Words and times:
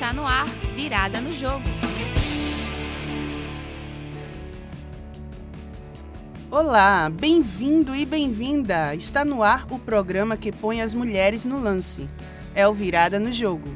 Está 0.00 0.14
no 0.14 0.26
ar, 0.26 0.48
virada 0.74 1.20
no 1.20 1.30
jogo. 1.30 1.62
Olá, 6.50 7.10
bem-vindo 7.10 7.94
e 7.94 8.06
bem-vinda! 8.06 8.94
Está 8.94 9.26
no 9.26 9.42
ar 9.42 9.66
o 9.70 9.78
programa 9.78 10.38
que 10.38 10.50
põe 10.50 10.80
as 10.80 10.94
mulheres 10.94 11.44
no 11.44 11.60
lance. 11.60 12.08
É 12.54 12.66
o 12.66 12.72
Virada 12.72 13.18
no 13.20 13.30
Jogo. 13.30 13.68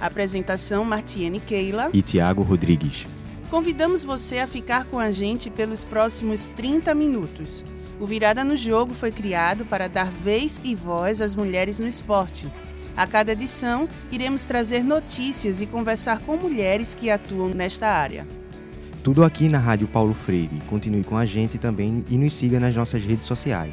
Apresentação 0.00 0.84
Martiene 0.84 1.40
Keila 1.40 1.90
e 1.92 2.00
Tiago 2.00 2.42
Rodrigues. 2.42 3.08
Convidamos 3.50 4.04
você 4.04 4.38
a 4.38 4.46
ficar 4.46 4.84
com 4.84 5.00
a 5.00 5.10
gente 5.10 5.50
pelos 5.50 5.82
próximos 5.82 6.46
30 6.54 6.94
minutos. 6.94 7.64
O 7.98 8.06
Virada 8.06 8.44
no 8.44 8.56
Jogo 8.56 8.94
foi 8.94 9.10
criado 9.10 9.64
para 9.64 9.88
dar 9.88 10.12
vez 10.12 10.62
e 10.62 10.76
voz 10.76 11.20
às 11.20 11.34
mulheres 11.34 11.80
no 11.80 11.88
esporte. 11.88 12.46
A 12.96 13.06
cada 13.06 13.32
edição, 13.32 13.88
iremos 14.10 14.44
trazer 14.44 14.84
notícias 14.84 15.60
e 15.60 15.66
conversar 15.66 16.20
com 16.20 16.36
mulheres 16.36 16.94
que 16.94 17.10
atuam 17.10 17.48
nesta 17.48 17.88
área. 17.88 18.26
Tudo 19.02 19.24
aqui 19.24 19.48
na 19.48 19.58
Rádio 19.58 19.88
Paulo 19.88 20.14
Freire. 20.14 20.60
Continue 20.68 21.02
com 21.02 21.16
a 21.16 21.24
gente 21.24 21.58
também 21.58 22.04
e 22.08 22.18
nos 22.18 22.34
siga 22.34 22.60
nas 22.60 22.76
nossas 22.76 23.02
redes 23.02 23.26
sociais. 23.26 23.72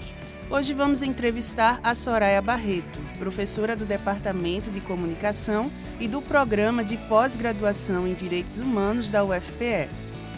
Hoje 0.49 0.73
vamos 0.73 1.03
entrevistar 1.03 1.79
a 1.83 1.93
Soraya 1.93 2.41
Barreto, 2.41 2.99
professora 3.19 3.75
do 3.75 3.85
Departamento 3.85 4.71
de 4.71 4.81
Comunicação 4.81 5.69
e 5.99 6.07
do 6.07 6.21
Programa 6.21 6.83
de 6.83 6.97
Pós-Graduação 6.97 8.07
em 8.07 8.15
Direitos 8.15 8.57
Humanos 8.57 9.11
da 9.11 9.23
UFPE. 9.23 9.88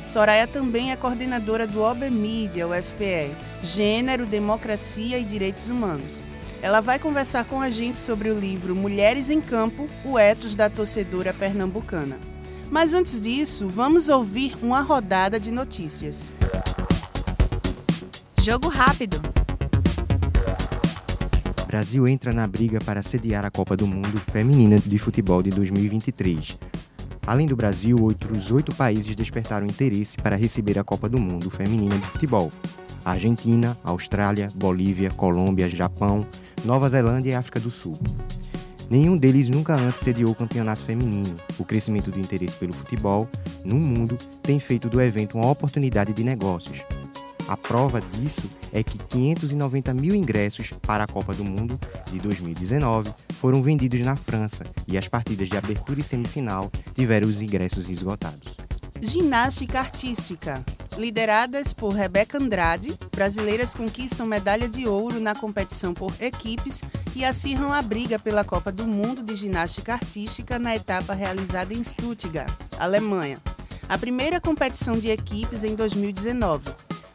Soraya 0.04 0.48
também 0.48 0.92
é 0.92 0.98
coordenadora 0.98 1.66
do 1.66 1.82
OBMídia 1.82 2.68
UFPE, 2.68 3.34
Gênero, 3.62 4.26
Democracia 4.26 5.18
e 5.18 5.24
Direitos 5.24 5.70
Humanos. 5.70 6.22
Ela 6.62 6.80
vai 6.80 7.00
conversar 7.00 7.46
com 7.46 7.60
a 7.60 7.72
gente 7.72 7.98
sobre 7.98 8.30
o 8.30 8.40
livro 8.40 8.76
Mulheres 8.76 9.32
em 9.32 9.42
Campo, 9.42 9.88
o 10.06 10.20
etos 10.20 10.56
da 10.56 10.70
torcedora 10.70 11.34
pernambucana. 11.34 12.20
Mas 12.70 12.94
antes 12.94 13.20
disso, 13.20 13.68
vamos 13.68 14.10
ouvir 14.10 14.56
uma 14.62 14.82
rodada 14.82 15.40
de 15.40 15.50
notícias. 15.50 16.32
Jogo 18.40 18.70
rápido. 18.70 19.20
Brasil 21.66 22.08
entra 22.08 22.32
na 22.32 22.46
briga 22.46 22.80
para 22.80 23.02
sediar 23.02 23.44
a 23.44 23.50
Copa 23.50 23.76
do 23.76 23.88
Mundo 23.88 24.20
Feminina 24.32 24.78
de 24.78 25.00
Futebol 25.00 25.42
de 25.42 25.50
2023. 25.50 26.60
Além 27.26 27.48
do 27.48 27.56
Brasil, 27.56 27.98
outros 28.00 28.52
oito 28.52 28.76
países 28.76 29.16
despertaram 29.16 29.66
interesse 29.66 30.16
para 30.18 30.36
receber 30.36 30.78
a 30.78 30.84
Copa 30.84 31.10
do 31.10 31.18
Mundo 31.18 31.50
Feminina 31.50 31.98
de 31.98 32.06
Futebol. 32.08 32.52
Argentina, 33.04 33.78
Austrália, 33.84 34.50
Bolívia, 34.56 35.10
Colômbia, 35.10 35.70
Japão, 35.70 36.26
Nova 36.64 36.90
Zelândia 36.90 37.32
e 37.32 37.36
África 37.36 37.60
do 37.60 37.72
Sul. 37.72 37.98
Nenhum 38.90 39.18
deles 39.18 39.48
nunca 39.48 39.76
antes 39.76 40.02
sediou 40.02 40.32
o 40.32 40.36
campeonato 40.36 40.82
feminino. 40.82 41.36
O 41.58 41.64
crescimento 41.64 42.12
do 42.12 42.20
interesse 42.20 42.58
pelo 42.58 42.74
futebol 42.74 43.28
no 43.64 43.76
mundo 43.76 44.18
tem 44.44 44.60
feito 44.60 44.90
do 44.90 45.02
evento 45.02 45.38
uma 45.38 45.50
oportunidade 45.50 46.14
de 46.14 46.24
negócios, 46.24 46.84
a 47.52 47.58
prova 47.58 48.00
disso 48.00 48.50
é 48.72 48.82
que 48.82 48.98
590 48.98 49.94
mil 49.94 50.16
ingressos 50.16 50.72
para 50.82 51.04
a 51.04 51.08
Copa 51.08 51.34
do 51.34 51.44
Mundo 51.44 51.78
de 52.10 52.18
2019 52.20 53.14
foram 53.34 53.62
vendidos 53.62 54.00
na 54.00 54.16
França 54.16 54.64
e 54.88 54.98
as 54.98 55.10
partidas 55.10 55.50
de 55.50 55.58
abertura 55.58 56.00
e 56.00 56.04
semifinal 56.04 56.72
tiveram 56.96 57.28
os 57.28 57.42
ingressos 57.42 57.90
esgotados. 57.90 58.56
Ginástica 59.02 59.80
artística. 59.80 60.64
Lideradas 60.98 61.74
por 61.74 61.94
Rebeca 61.94 62.38
Andrade, 62.38 62.98
brasileiras 63.12 63.74
conquistam 63.74 64.26
medalha 64.26 64.68
de 64.68 64.88
ouro 64.88 65.20
na 65.20 65.34
competição 65.34 65.94
por 65.94 66.14
equipes 66.20 66.84
e 67.16 67.24
acirram 67.24 67.72
a 67.72 67.82
briga 67.82 68.20
pela 68.20 68.44
Copa 68.44 68.72
do 68.72 68.86
Mundo 68.86 69.24
de 69.24 69.36
Ginástica 69.36 69.94
Artística 69.94 70.60
na 70.60 70.76
etapa 70.76 71.14
realizada 71.14 71.74
em 71.74 71.84
Stuttgart, 71.84 72.52
Alemanha. 72.78 73.40
A 73.88 73.98
primeira 73.98 74.40
competição 74.40 74.98
de 74.98 75.10
equipes 75.10 75.64
em 75.64 75.76
2019 75.76 76.72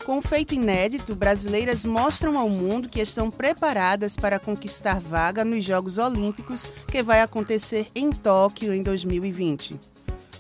com 0.07 0.23
feito 0.23 0.55
inédito, 0.55 1.17
brasileiras 1.17 1.85
mostram 1.85 2.39
ao 2.39 2.49
mundo 2.49 2.89
que 2.89 3.01
estão 3.01 3.29
preparadas 3.29 4.15
para 4.15 4.39
conquistar 4.39 5.01
vaga 5.01 5.45
nos 5.45 5.65
Jogos 5.65 5.99
Olímpicos 5.99 6.71
que 6.87 7.03
vai 7.03 7.23
acontecer 7.23 7.89
em 7.93 8.13
Tóquio 8.13 8.73
em 8.73 8.85
2020. 8.85 9.96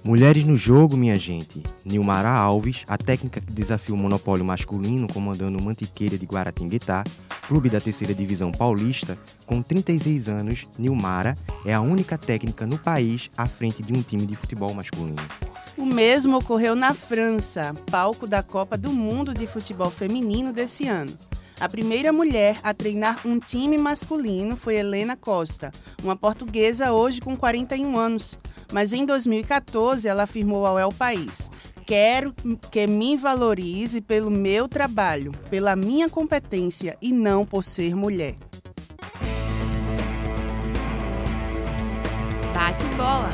Mulheres 0.06 0.44
no 0.44 0.56
jogo, 0.56 0.96
minha 0.96 1.16
gente. 1.16 1.60
Nilmara 1.84 2.30
Alves, 2.30 2.84
a 2.86 2.96
técnica 2.96 3.40
que 3.40 3.52
desafia 3.52 3.92
o 3.92 3.98
monopólio 3.98 4.44
masculino 4.44 5.08
comandando 5.08 5.58
o 5.58 5.60
Mantiqueira 5.62 6.16
de 6.16 6.24
Guaratinguetá, 6.24 7.02
clube 7.48 7.68
da 7.68 7.80
terceira 7.80 8.14
divisão 8.14 8.52
paulista, 8.52 9.18
com 9.46 9.60
36 9.60 10.28
anos, 10.28 10.64
Nilmara 10.78 11.36
é 11.64 11.74
a 11.74 11.80
única 11.80 12.16
técnica 12.16 12.64
no 12.64 12.78
país 12.78 13.32
à 13.36 13.48
frente 13.48 13.82
de 13.82 13.92
um 13.92 14.00
time 14.00 14.26
de 14.26 14.36
futebol 14.36 14.72
masculino. 14.72 15.16
O 15.76 15.84
mesmo 15.84 16.38
ocorreu 16.38 16.76
na 16.76 16.94
França, 16.94 17.74
palco 17.90 18.28
da 18.28 18.44
Copa 18.44 18.78
do 18.78 18.92
Mundo 18.92 19.34
de 19.34 19.44
Futebol 19.48 19.90
Feminino 19.90 20.52
desse 20.52 20.86
ano. 20.86 21.18
A 21.58 21.68
primeira 21.68 22.12
mulher 22.12 22.60
a 22.62 22.72
treinar 22.72 23.26
um 23.26 23.40
time 23.40 23.76
masculino 23.76 24.56
foi 24.56 24.76
Helena 24.76 25.16
Costa, 25.16 25.72
uma 26.00 26.14
portuguesa 26.14 26.92
hoje 26.92 27.20
com 27.20 27.36
41 27.36 27.98
anos. 27.98 28.38
Mas 28.72 28.93
em 28.93 29.06
2014 29.06 30.09
ela 30.09 30.25
afirmou 30.25 30.66
ao 30.66 30.78
El 30.78 30.91
País: 30.91 31.50
Quero 31.87 32.34
que 32.71 32.87
me 32.87 33.16
valorize 33.16 34.00
pelo 34.00 34.31
meu 34.31 34.66
trabalho, 34.69 35.32
pela 35.49 35.77
minha 35.77 36.09
competência 36.09 36.97
e 37.00 37.12
não 37.12 37.47
por 37.47 37.62
ser 37.62 37.94
mulher. 37.94 38.34
Bate 42.53 42.84
bola! 42.97 43.31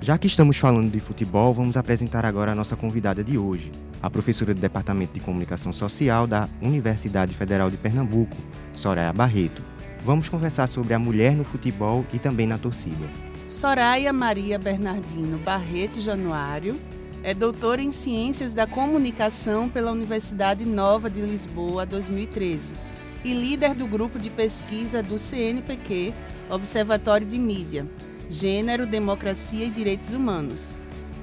Já 0.00 0.16
que 0.16 0.28
estamos 0.28 0.56
falando 0.56 0.92
de 0.92 1.00
futebol, 1.00 1.52
vamos 1.52 1.76
apresentar 1.76 2.24
agora 2.24 2.52
a 2.52 2.54
nossa 2.54 2.76
convidada 2.76 3.24
de 3.24 3.36
hoje, 3.36 3.72
a 4.00 4.08
professora 4.08 4.54
do 4.54 4.60
Departamento 4.60 5.12
de 5.14 5.20
Comunicação 5.20 5.72
Social 5.72 6.28
da 6.28 6.48
Universidade 6.62 7.34
Federal 7.34 7.68
de 7.68 7.76
Pernambuco, 7.76 8.36
Soraya 8.72 9.12
Barreto. 9.12 9.64
Vamos 10.06 10.28
conversar 10.28 10.68
sobre 10.68 10.94
a 10.94 11.00
mulher 11.00 11.34
no 11.34 11.42
futebol 11.42 12.06
e 12.12 12.18
também 12.20 12.46
na 12.46 12.56
torcida. 12.56 13.10
Soraya 13.48 14.12
Maria 14.12 14.56
Bernardino 14.56 15.36
Barreto 15.36 16.00
Januário 16.00 16.80
é 17.24 17.34
doutora 17.34 17.82
em 17.82 17.90
Ciências 17.90 18.54
da 18.54 18.68
Comunicação 18.68 19.68
pela 19.68 19.90
Universidade 19.90 20.64
Nova 20.64 21.10
de 21.10 21.20
Lisboa 21.20 21.84
2013 21.84 22.76
e 23.24 23.34
líder 23.34 23.74
do 23.74 23.84
grupo 23.88 24.16
de 24.16 24.30
pesquisa 24.30 25.02
do 25.02 25.18
CNPq, 25.18 26.14
Observatório 26.48 27.26
de 27.26 27.36
Mídia, 27.36 27.84
Gênero, 28.30 28.86
Democracia 28.86 29.64
e 29.64 29.70
Direitos 29.70 30.12
Humanos. 30.12 30.76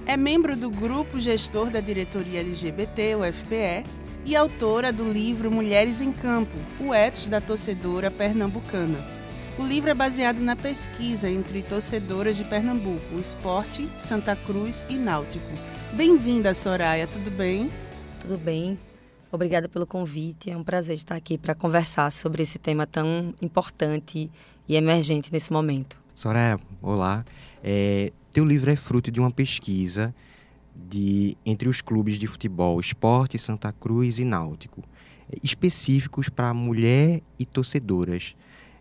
É 0.06 0.18
membro 0.18 0.58
do 0.58 0.70
grupo 0.70 1.22
gestor 1.22 1.70
da 1.70 1.80
diretoria 1.80 2.42
LGBT, 2.42 3.16
UFPE, 3.16 3.86
e 4.26 4.36
autora 4.36 4.92
do 4.92 5.12
livro 5.12 5.52
Mulheres 5.52 6.00
em 6.00 6.12
Campo, 6.12 6.58
o 6.80 6.94
etos 6.94 7.28
da 7.28 7.42
torcedora 7.42 8.10
pernambucana. 8.10 9.04
O 9.58 9.66
livro 9.66 9.90
é 9.90 9.94
baseado 9.94 10.40
na 10.40 10.56
pesquisa 10.56 11.30
entre 11.30 11.62
torcedoras 11.62 12.36
de 12.38 12.44
Pernambuco, 12.44 13.20
esporte, 13.20 13.88
Santa 13.98 14.36
Cruz 14.36 14.86
e 14.90 14.96
náutico. 14.96 15.46
Bem-vinda, 15.94 16.54
Soraya, 16.54 17.06
tudo 17.06 17.30
bem? 17.30 17.70
Tudo 18.20 18.38
bem. 18.38 18.80
Obrigada 19.32 19.68
pelo 19.68 19.86
convite. 19.86 20.50
É 20.50 20.58
um 20.58 20.64
prazer 20.64 20.96
estar 20.96 21.16
aqui 21.16 21.38
para 21.38 21.54
conversar 21.54 22.12
sobre 22.12 22.42
esse 22.42 22.58
tema 22.58 22.88
tão 22.88 23.34
importante 23.42 24.32
e 24.68 24.76
emergente 24.76 25.32
nesse 25.32 25.52
momento. 25.52 26.00
Soraya, 26.14 26.58
olá. 26.82 27.26
É, 27.64 28.12
teu 28.32 28.46
livro 28.46 28.72
é 28.72 28.76
fruto 28.76 29.12
de 29.12 29.20
uma 29.20 29.32
pesquisa 29.32 30.16
de 30.76 31.38
entre 31.46 31.70
os 31.70 31.82
clubes 31.82 32.18
de 32.18 32.28
futebol 32.28 32.80
Esporte, 32.80 33.38
Santa 33.38 33.72
Cruz 33.72 34.20
e 34.20 34.26
Náutico, 34.26 34.82
é, 35.32 35.38
específicos 35.44 36.30
para 36.30 36.54
mulher 36.54 37.22
e 37.38 37.46
torcedoras. 37.46 38.36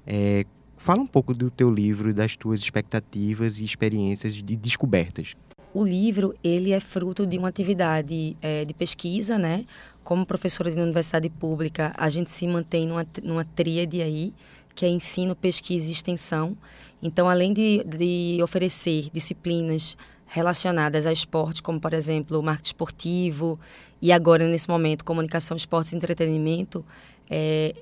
É, 0.06 0.44
fala 0.76 1.00
um 1.00 1.06
pouco 1.06 1.34
do 1.34 1.50
teu 1.50 1.72
livro 1.72 2.12
das 2.12 2.36
tuas 2.36 2.60
expectativas 2.60 3.60
e 3.60 3.64
experiências 3.64 4.34
de 4.34 4.56
descobertas. 4.56 5.34
O 5.74 5.84
livro 5.84 6.34
ele 6.44 6.72
é 6.72 6.80
fruto 6.80 7.26
de 7.26 7.38
uma 7.38 7.48
atividade 7.48 8.36
é, 8.42 8.62
de 8.64 8.74
pesquisa, 8.74 9.38
né? 9.38 9.64
Como 10.04 10.26
professora 10.26 10.70
de 10.70 10.78
universidade 10.78 11.30
pública, 11.30 11.94
a 11.96 12.10
gente 12.10 12.30
se 12.30 12.46
mantém 12.46 12.86
numa, 12.86 13.06
numa 13.22 13.44
tríade 13.44 14.02
aí, 14.02 14.34
que 14.74 14.84
é 14.84 14.88
ensino, 14.88 15.34
pesquisa 15.34 15.88
e 15.88 15.92
extensão. 15.92 16.56
Então, 17.02 17.26
além 17.28 17.54
de, 17.54 17.82
de 17.84 18.38
oferecer 18.42 19.08
disciplinas 19.12 19.96
relacionadas 20.32 21.06
a 21.06 21.12
esporte, 21.12 21.62
como, 21.62 21.78
por 21.78 21.92
exemplo, 21.92 22.38
o 22.38 22.42
marketing 22.42 22.68
esportivo 22.68 23.60
e 24.00 24.10
agora, 24.10 24.48
nesse 24.48 24.66
momento, 24.66 25.04
comunicação, 25.04 25.54
esportes 25.54 25.92
e 25.92 25.96
entretenimento, 25.96 26.82
é, 27.30 27.74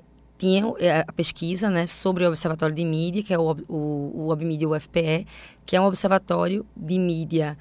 é, 0.79 1.05
a 1.07 1.13
pesquisa 1.13 1.69
né, 1.69 1.87
sobre 1.87 2.25
o 2.25 2.27
Observatório 2.27 2.75
de 2.75 2.83
Mídia, 2.83 3.23
que 3.23 3.33
é 3.33 3.39
o, 3.39 3.55
o, 3.69 4.27
o 4.27 4.33
UFPE, 4.33 5.25
que 5.65 5.77
é 5.77 5.81
um 5.81 5.85
observatório 5.85 6.65
de 6.75 6.99
mídia 6.99 7.57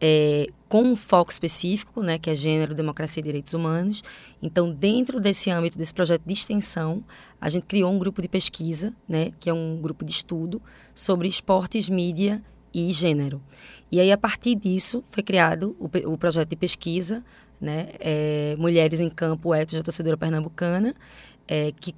é, 0.00 0.46
com 0.68 0.82
um 0.82 0.94
foco 0.94 1.32
específico, 1.32 2.00
né, 2.00 2.16
que 2.16 2.30
é 2.30 2.36
gênero, 2.36 2.76
democracia 2.76 3.20
e 3.20 3.24
direitos 3.24 3.54
humanos. 3.54 4.04
Então, 4.40 4.70
dentro 4.70 5.18
desse 5.20 5.50
âmbito 5.50 5.76
desse 5.76 5.92
projeto 5.92 6.22
de 6.24 6.32
extensão, 6.32 7.02
a 7.40 7.48
gente 7.48 7.64
criou 7.64 7.90
um 7.90 7.98
grupo 7.98 8.22
de 8.22 8.28
pesquisa, 8.28 8.94
né, 9.08 9.32
que 9.40 9.50
é 9.50 9.52
um 9.52 9.80
grupo 9.82 10.04
de 10.04 10.12
estudo 10.12 10.62
sobre 10.94 11.26
esportes, 11.26 11.88
mídia 11.88 12.40
e 12.72 12.92
gênero. 12.92 13.42
E 13.90 14.00
aí, 14.00 14.12
a 14.12 14.18
partir 14.18 14.54
disso, 14.54 15.02
foi 15.10 15.22
criado 15.22 15.76
o, 15.78 16.12
o 16.12 16.18
projeto 16.18 16.48
de 16.48 16.56
pesquisa, 16.56 17.24
né, 17.60 17.88
é, 17.98 18.54
Mulheres 18.58 19.00
em 19.00 19.08
Campo 19.08 19.54
Etos 19.54 19.76
da 19.76 19.82
Torcedora 19.82 20.16
Pernambucana, 20.16 20.94
é, 21.46 21.72
que 21.72 21.94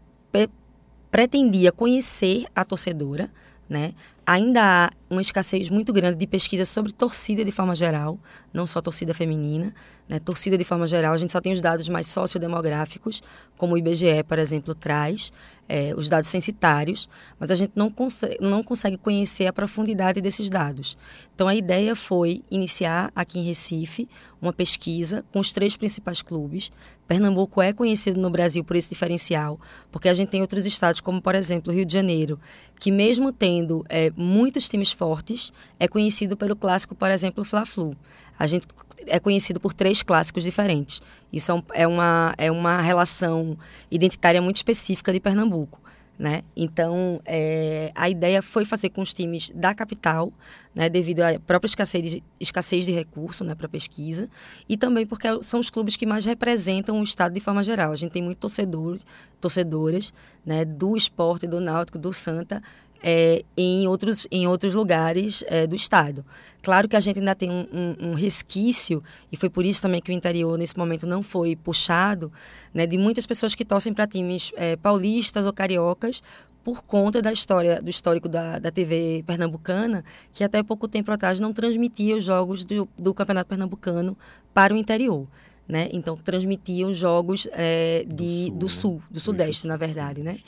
pretendia 1.11 1.73
conhecer 1.73 2.47
a 2.55 2.65
torcedora, 2.65 3.31
né? 3.69 3.95
Ainda 4.31 4.63
há 4.63 4.91
uma 5.11 5.21
escassez 5.21 5.69
muito 5.69 5.93
grande 5.93 6.17
de 6.17 6.25
pesquisa 6.25 6.65
sobre 6.65 6.93
torcida 6.93 7.45
de 7.45 7.51
forma 7.51 7.75
geral, 7.75 8.17
não 8.55 8.65
só 8.65 8.81
torcida 8.81 9.13
feminina. 9.13 9.75
Né? 10.09 10.21
Torcida 10.21 10.57
de 10.57 10.63
forma 10.63 10.87
geral, 10.87 11.13
a 11.13 11.17
gente 11.17 11.33
só 11.33 11.41
tem 11.41 11.53
os 11.53 11.61
dados 11.61 11.89
mais 11.89 12.07
sociodemográficos, 12.07 13.23
como 13.57 13.75
o 13.75 13.79
IBGE, 13.79 14.23
por 14.29 14.39
exemplo, 14.39 14.73
traz, 14.73 15.33
é, 15.69 15.95
os 15.97 16.09
dados 16.09 16.29
censitários, 16.29 17.09
mas 17.39 17.51
a 17.51 17.55
gente 17.55 17.73
não 17.77 17.91
consegue, 17.91 18.39
não 18.41 18.63
consegue 18.63 18.97
conhecer 18.97 19.47
a 19.47 19.53
profundidade 19.53 20.21
desses 20.21 20.51
dados. 20.51 20.97
Então, 21.35 21.47
a 21.47 21.55
ideia 21.55 21.95
foi 21.95 22.43
iniciar 22.51 23.13
aqui 23.15 23.39
em 23.39 23.45
Recife 23.45 24.09
uma 24.43 24.53
pesquisa 24.53 25.25
com 25.33 25.39
os 25.39 25.53
três 25.53 25.77
principais 25.77 26.23
clubes. 26.23 26.73
Pernambuco 27.07 27.63
é 27.63 27.73
conhecido 27.73 28.21
no 28.21 28.31
Brasil 28.31 28.65
por 28.65 28.75
esse 28.75 28.89
diferencial, 28.89 29.61
porque 29.93 30.09
a 30.09 30.15
gente 30.15 30.29
tem 30.29 30.41
outros 30.41 30.67
estados, 30.67 31.01
como, 31.01 31.23
por 31.23 31.37
exemplo, 31.37 31.73
Rio 31.73 31.85
de 31.85 31.93
Janeiro, 31.93 32.39
que 32.81 32.91
mesmo 32.91 33.33
tendo 33.33 33.85
é, 33.89 34.11
muitos 34.21 34.69
times 34.69 34.93
fortes, 34.93 35.53
é 35.79 35.89
conhecido 35.89 36.37
pelo 36.37 36.55
clássico, 36.55 36.95
por 36.95 37.11
exemplo, 37.11 37.45
Fla-Flu. 37.45 37.97
A 38.39 38.47
gente 38.47 38.67
é 39.07 39.19
conhecido 39.19 39.61
por 39.61 39.75
três 39.75 40.03
clássicos 40.03 40.43
diferentes. 40.43 41.03
Isso 41.33 41.53
é, 41.53 41.83
é, 41.83 41.87
uma, 41.87 42.35
é 42.39 42.51
uma 42.51 42.81
relação 42.81 43.57
identitária 43.91 44.41
muito 44.41 44.57
específica 44.57 45.13
de 45.13 45.21
Pernambuco. 45.21 45.81
Né? 46.19 46.43
Então, 46.55 47.19
é, 47.25 47.91
a 47.95 48.11
ideia 48.11 48.43
foi 48.43 48.67
fazer 48.67 48.91
com 48.91 49.01
os 49.01 49.15
times 49.15 49.51
da 49.55 49.75
capital, 49.75 50.31
né, 50.75 50.87
devido 50.87 51.21
à 51.21 51.41
própria 51.41 51.67
escassez 51.67 52.11
de, 52.11 52.23
escassez 52.39 52.85
de 52.85 52.93
recurso 52.93 53.43
né, 53.43 53.55
para 53.55 53.67
pesquisa, 53.67 54.29
e 54.69 54.77
também 54.77 55.07
porque 55.07 55.27
são 55.43 55.61
os 55.61 55.71
clubes 55.71 55.97
que 55.97 56.05
mais 56.05 56.27
representam 56.27 57.01
o 57.01 57.03
Estado 57.03 57.33
de 57.33 57.41
forma 57.41 57.63
geral. 57.63 57.91
A 57.91 57.97
gente 57.97 58.13
tem 58.13 58.21
muitos 58.23 58.41
torcedores, 58.43 59.07
torcedoras 59.41 60.13
né, 60.45 60.63
do 60.63 60.95
esporte, 60.95 61.47
do 61.47 61.59
náutico, 61.59 61.99
do 61.99 62.13
Santa, 62.13 62.63
é, 63.03 63.45
em, 63.57 63.87
outros, 63.89 64.27
em 64.31 64.47
outros 64.47 64.75
lugares 64.75 65.43
é, 65.47 65.67
do 65.67 65.75
estado. 65.75 66.25
Claro 66.63 66.89
que 66.89 66.97
a 66.97 67.01
gente 67.01 67.19
ainda 67.19 67.35
tem 67.35 67.51
um, 67.51 67.67
um, 67.73 68.11
um, 68.11 68.15
resquício, 68.15 69.03
e 69.33 69.37
foi 69.37 69.49
por 69.49 69.65
isso 69.65 69.81
também 69.81 70.01
que 70.01 70.11
o 70.11 70.15
interior, 70.15 70.59
nesse 70.59 70.77
momento, 70.77 71.07
não 71.07 71.23
foi 71.23 71.57
puxado, 71.57 72.31
né, 72.73 72.87
de 72.87 72.99
muitas 72.99 73.27
pessoas 73.27 73.55
que 73.55 73.65
torcem 73.65 73.95
para 73.95 74.07
times 74.07 74.53
é, 74.57 74.77
paulistas 74.77 75.47
ou 75.47 75.53
cariocas, 75.53 76.23
por 76.63 76.83
conta 76.83 77.23
da 77.23 77.33
história, 77.33 77.81
do 77.81 77.89
histórico 77.89 78.29
da, 78.29 78.59
da 78.59 78.71
TV 78.71 79.25
pernambucana, 79.27 80.05
que 80.33 80.45
até 80.45 80.63
pouco 80.63 80.87
tempo 80.87 81.11
atrás 81.11 81.41
não 81.41 81.53
transmitia 81.53 82.17
os 82.17 82.25
jogos 82.25 82.65
do, 82.65 82.87
do 82.99 83.15
Campeonato 83.15 83.49
Pernambucano 83.49 84.17
para 84.53 84.75
o 84.75 84.77
interior. 84.77 85.27
Né? 85.67 85.89
Então, 85.93 86.17
transmitia 86.17 86.87
os 86.87 86.97
jogos 86.97 87.49
é, 87.53 88.05
de, 88.07 88.51
do 88.51 88.69
sul, 88.69 89.01
do, 89.11 89.21
sul, 89.21 89.33
né? 89.33 89.39
do 89.39 89.45
sudeste, 89.45 89.67
na 89.67 89.77
verdade, 89.77 90.21
né? 90.23 90.41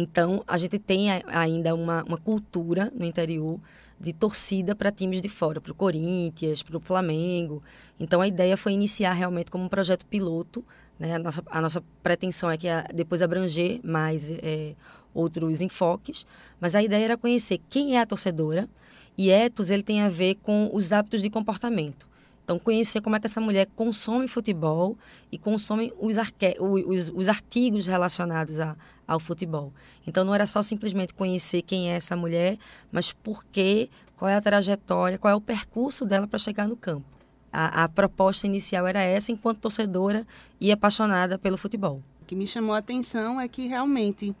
Então, 0.00 0.44
a 0.46 0.56
gente 0.56 0.78
tem 0.78 1.08
ainda 1.26 1.74
uma, 1.74 2.04
uma 2.04 2.16
cultura 2.16 2.88
no 2.94 3.04
interior 3.04 3.58
de 3.98 4.12
torcida 4.12 4.72
para 4.72 4.92
times 4.92 5.20
de 5.20 5.28
fora, 5.28 5.60
para 5.60 5.72
o 5.72 5.74
Corinthians, 5.74 6.62
para 6.62 6.76
o 6.76 6.80
Flamengo. 6.80 7.60
Então, 7.98 8.20
a 8.20 8.28
ideia 8.28 8.56
foi 8.56 8.74
iniciar 8.74 9.12
realmente 9.12 9.50
como 9.50 9.64
um 9.64 9.68
projeto 9.68 10.06
piloto. 10.06 10.64
Né? 11.00 11.16
A, 11.16 11.18
nossa, 11.18 11.42
a 11.50 11.60
nossa 11.60 11.82
pretensão 12.00 12.48
é 12.48 12.56
que 12.56 12.68
a, 12.68 12.82
depois 12.94 13.20
abranger 13.22 13.80
mais 13.82 14.30
é, 14.30 14.76
outros 15.12 15.60
enfoques, 15.60 16.24
mas 16.60 16.76
a 16.76 16.82
ideia 16.82 17.06
era 17.06 17.16
conhecer 17.16 17.60
quem 17.68 17.96
é 17.96 18.00
a 18.00 18.06
torcedora, 18.06 18.68
e 19.16 19.32
ethos 19.32 19.68
ele 19.68 19.82
tem 19.82 20.00
a 20.02 20.08
ver 20.08 20.36
com 20.36 20.70
os 20.72 20.92
hábitos 20.92 21.22
de 21.22 21.28
comportamento. 21.28 22.07
Então, 22.48 22.58
conhecer 22.58 23.02
como 23.02 23.14
é 23.14 23.20
que 23.20 23.26
essa 23.26 23.42
mulher 23.42 23.68
consome 23.76 24.26
futebol 24.26 24.96
e 25.30 25.36
consome 25.36 25.92
os, 26.00 26.16
arque... 26.16 26.56
os, 26.58 27.12
os 27.14 27.28
artigos 27.28 27.86
relacionados 27.86 28.58
a, 28.58 28.74
ao 29.06 29.20
futebol. 29.20 29.70
Então, 30.06 30.24
não 30.24 30.34
era 30.34 30.46
só 30.46 30.62
simplesmente 30.62 31.12
conhecer 31.12 31.60
quem 31.60 31.92
é 31.92 31.96
essa 31.96 32.16
mulher, 32.16 32.56
mas 32.90 33.12
por 33.12 33.44
quê, 33.44 33.90
qual 34.16 34.30
é 34.30 34.34
a 34.34 34.40
trajetória, 34.40 35.18
qual 35.18 35.30
é 35.30 35.34
o 35.34 35.42
percurso 35.42 36.06
dela 36.06 36.26
para 36.26 36.38
chegar 36.38 36.66
no 36.66 36.74
campo. 36.74 37.04
A, 37.52 37.84
a 37.84 37.88
proposta 37.90 38.46
inicial 38.46 38.86
era 38.86 39.02
essa, 39.02 39.30
enquanto 39.30 39.58
torcedora 39.58 40.26
e 40.58 40.72
apaixonada 40.72 41.38
pelo 41.38 41.58
futebol. 41.58 42.02
O 42.22 42.24
que 42.24 42.34
me 42.34 42.46
chamou 42.46 42.74
a 42.74 42.78
atenção 42.78 43.38
é 43.38 43.46
que 43.46 43.66
realmente 43.66 44.34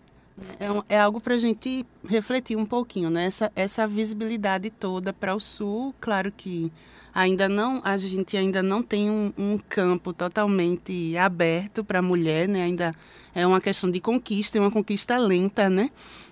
é, 0.58 0.96
é 0.96 1.00
algo 1.00 1.20
para 1.20 1.34
a 1.34 1.38
gente 1.38 1.84
refletir 2.06 2.56
um 2.56 2.66
pouquinho, 2.66 3.10
né? 3.10 3.26
Essa, 3.26 3.52
essa 3.54 3.86
visibilidade 3.86 4.70
toda 4.70 5.12
para 5.12 5.34
o 5.34 5.40
sul, 5.40 5.94
claro 6.00 6.32
que 6.32 6.72
ainda 7.14 7.48
não 7.48 7.80
a 7.84 7.98
gente 7.98 8.36
ainda 8.36 8.62
não 8.62 8.82
tem 8.82 9.10
um, 9.10 9.32
um 9.36 9.58
campo 9.68 10.12
totalmente 10.12 11.16
aberto 11.16 11.82
para 11.82 11.98
a 11.98 12.02
mulher, 12.02 12.48
né? 12.48 12.64
Ainda 12.64 12.92
é 13.34 13.46
uma 13.46 13.60
questão 13.60 13.90
de 13.90 14.00
conquista, 14.00 14.58
é 14.58 14.60
uma 14.60 14.70
conquista 14.70 15.18
lenta, 15.18 15.68
né? 15.68 15.90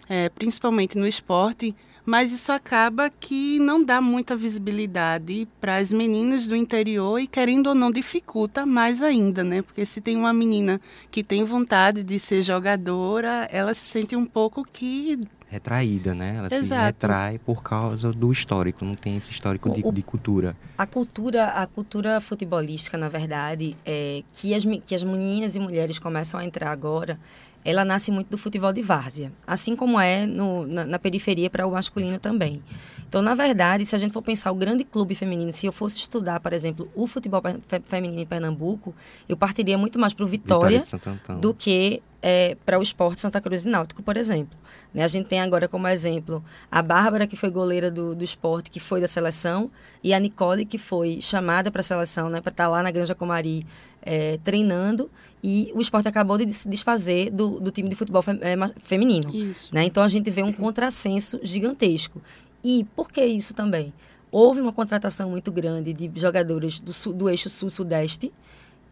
É, 0.09 0.29
principalmente 0.29 0.97
no 0.97 1.07
esporte, 1.07 1.75
mas 2.07 2.33
isso 2.33 2.53
acaba 2.53 3.11
que 3.11 3.59
não 3.59 3.83
dá 3.83 4.01
muita 4.01 4.37
visibilidade 4.37 5.47
para 5.61 5.77
as 5.77 5.93
meninas 5.93 6.47
do 6.47 6.55
interior 6.55 7.19
e 7.19 7.27
querendo 7.27 7.67
ou 7.67 7.75
não 7.75 7.91
dificulta 7.91 8.65
mais 8.65 9.03
ainda, 9.03 9.43
né? 9.43 9.61
Porque 9.61 9.85
se 9.85 10.01
tem 10.01 10.17
uma 10.17 10.33
menina 10.33 10.81
que 11.11 11.25
tem 11.25 11.43
vontade 11.43 12.05
de 12.05 12.19
ser 12.21 12.43
jogadora, 12.43 13.49
ela 13.51 13.75
se 13.75 13.85
sente 13.85 14.15
um 14.15 14.25
pouco 14.25 14.65
que 14.65 15.19
retraída, 15.49 16.15
né? 16.15 16.35
Ela 16.39 16.49
Exato. 16.53 16.81
se 16.81 16.87
retrai 16.87 17.39
por 17.39 17.63
causa 17.63 18.13
do 18.13 18.31
histórico, 18.33 18.85
não 18.85 18.95
tem 18.95 19.17
esse 19.17 19.31
histórico 19.31 19.71
de, 19.71 19.83
o, 19.85 19.93
de, 19.93 20.03
cultura. 20.03 20.57
A 20.77 20.87
cultura, 20.87 21.47
a 21.47 21.67
cultura 21.67 22.21
futebolística, 22.21 22.99
na 22.99 23.09
verdade, 23.09 23.77
é 23.85 24.23
que 24.33 24.55
as 24.55 24.65
que 24.85 24.95
as 24.95 25.05
meninas 25.05 25.57
e 25.57 25.61
mulheres 25.61 25.99
começam 25.99 26.39
a 26.39 26.45
entrar 26.45 26.71
agora, 26.71 27.19
ela 27.67 27.85
nasce 27.85 28.13
muito 28.13 28.29
do 28.29 28.39
futebol 28.39 28.73
de 28.73 28.81
várzea, 28.81 29.33
assim 29.45 29.75
como 29.75 29.99
é 29.99 30.25
no, 30.25 30.65
na, 30.65 30.85
na 30.85 30.99
periferia 31.01 31.51
para 31.51 31.67
o 31.67 31.73
masculino 31.73 32.17
também. 32.17 32.63
Então, 33.09 33.21
na 33.21 33.35
verdade, 33.35 33.85
se 33.85 33.95
a 33.95 33.99
gente 33.99 34.13
for 34.13 34.23
pensar 34.23 34.53
o 34.53 34.55
grande 34.55 34.85
clube 34.85 35.17
feminino, 35.17 35.53
se 35.53 35.67
eu 35.67 35.73
fosse 35.73 35.99
estudar, 35.99 36.39
por 36.39 36.53
exemplo, 36.53 36.89
o 36.95 37.09
futebol 37.09 37.43
feminino 37.85 38.21
em 38.21 38.27
Pernambuco, 38.27 38.95
eu 39.29 39.37
partiria 39.37 39.77
muito 39.77 39.99
mais 39.99 40.15
para 40.15 40.25
o 40.25 40.29
Vitória, 40.29 40.83
Vitória 40.83 41.41
do 41.41 41.53
que 41.53 42.01
é, 42.23 42.57
para 42.65 42.79
o 42.79 42.83
esporte 42.83 43.21
Santa 43.21 43.41
Cruz 43.41 43.65
e 43.65 43.69
Náutico, 43.69 44.01
por 44.01 44.17
exemplo. 44.17 44.57
Né? 44.95 45.03
A 45.03 45.09
gente 45.09 45.27
tem 45.27 45.41
agora 45.41 45.67
como 45.67 45.89
exemplo 45.89 46.45
a 46.71 46.83
Bárbara, 46.83 47.27
que 47.27 47.37
foi 47.37 47.51
goleira 47.51 47.91
do, 47.91 48.15
do 48.15 48.25
esporte, 48.25 48.71
que 48.71 48.79
foi 48.79 49.01
da 49.01 49.09
seleção, 49.09 49.71
e 50.05 50.15
a 50.15 50.21
Nicole, 50.21 50.65
que 50.65 50.79
foi 50.79 51.21
chamada 51.21 51.71
para 51.71 51.81
a 51.81 51.85
seleção, 51.85 52.29
né, 52.29 52.41
para 52.41 52.51
estar 52.51 52.65
tá 52.65 52.71
lá 52.71 52.83
na 52.83 52.91
Granja 52.91 53.15
Comari 53.15 53.67
é, 54.07 54.39
treinando, 54.43 55.11
e 55.43 55.71
o 55.75 55.81
esporte 55.81 56.09
acabou 56.09 56.39
de 56.39 56.51
se 56.53 56.69
desfazer 56.69 57.31
do, 57.31 57.61
do 57.61 57.71
time 57.71 57.89
de 57.89 57.97
futebol 57.97 58.23
fe, 58.23 58.31
é, 58.41 58.57
feminino. 58.81 59.35
Isso. 59.35 59.75
Né? 59.75 59.85
Então 59.85 60.03
a 60.03 60.09
gente 60.09 60.31
vê 60.31 60.43
um 60.43 60.53
contrassenso 60.53 61.41
gigantesco. 61.43 62.23
E 62.65 62.87
por 62.97 63.11
que 63.11 63.25
isso 63.25 63.53
também? 63.53 63.93
Houve 64.31 64.61
uma 64.61 64.73
contratação 64.73 65.31
muito 65.31 65.53
grande 65.53 65.93
de 65.93 66.11
jogadores 66.19 66.81
do, 66.81 66.93
sul, 66.93 67.13
do 67.13 67.29
eixo 67.29 67.49
sul-sudeste, 67.49 68.33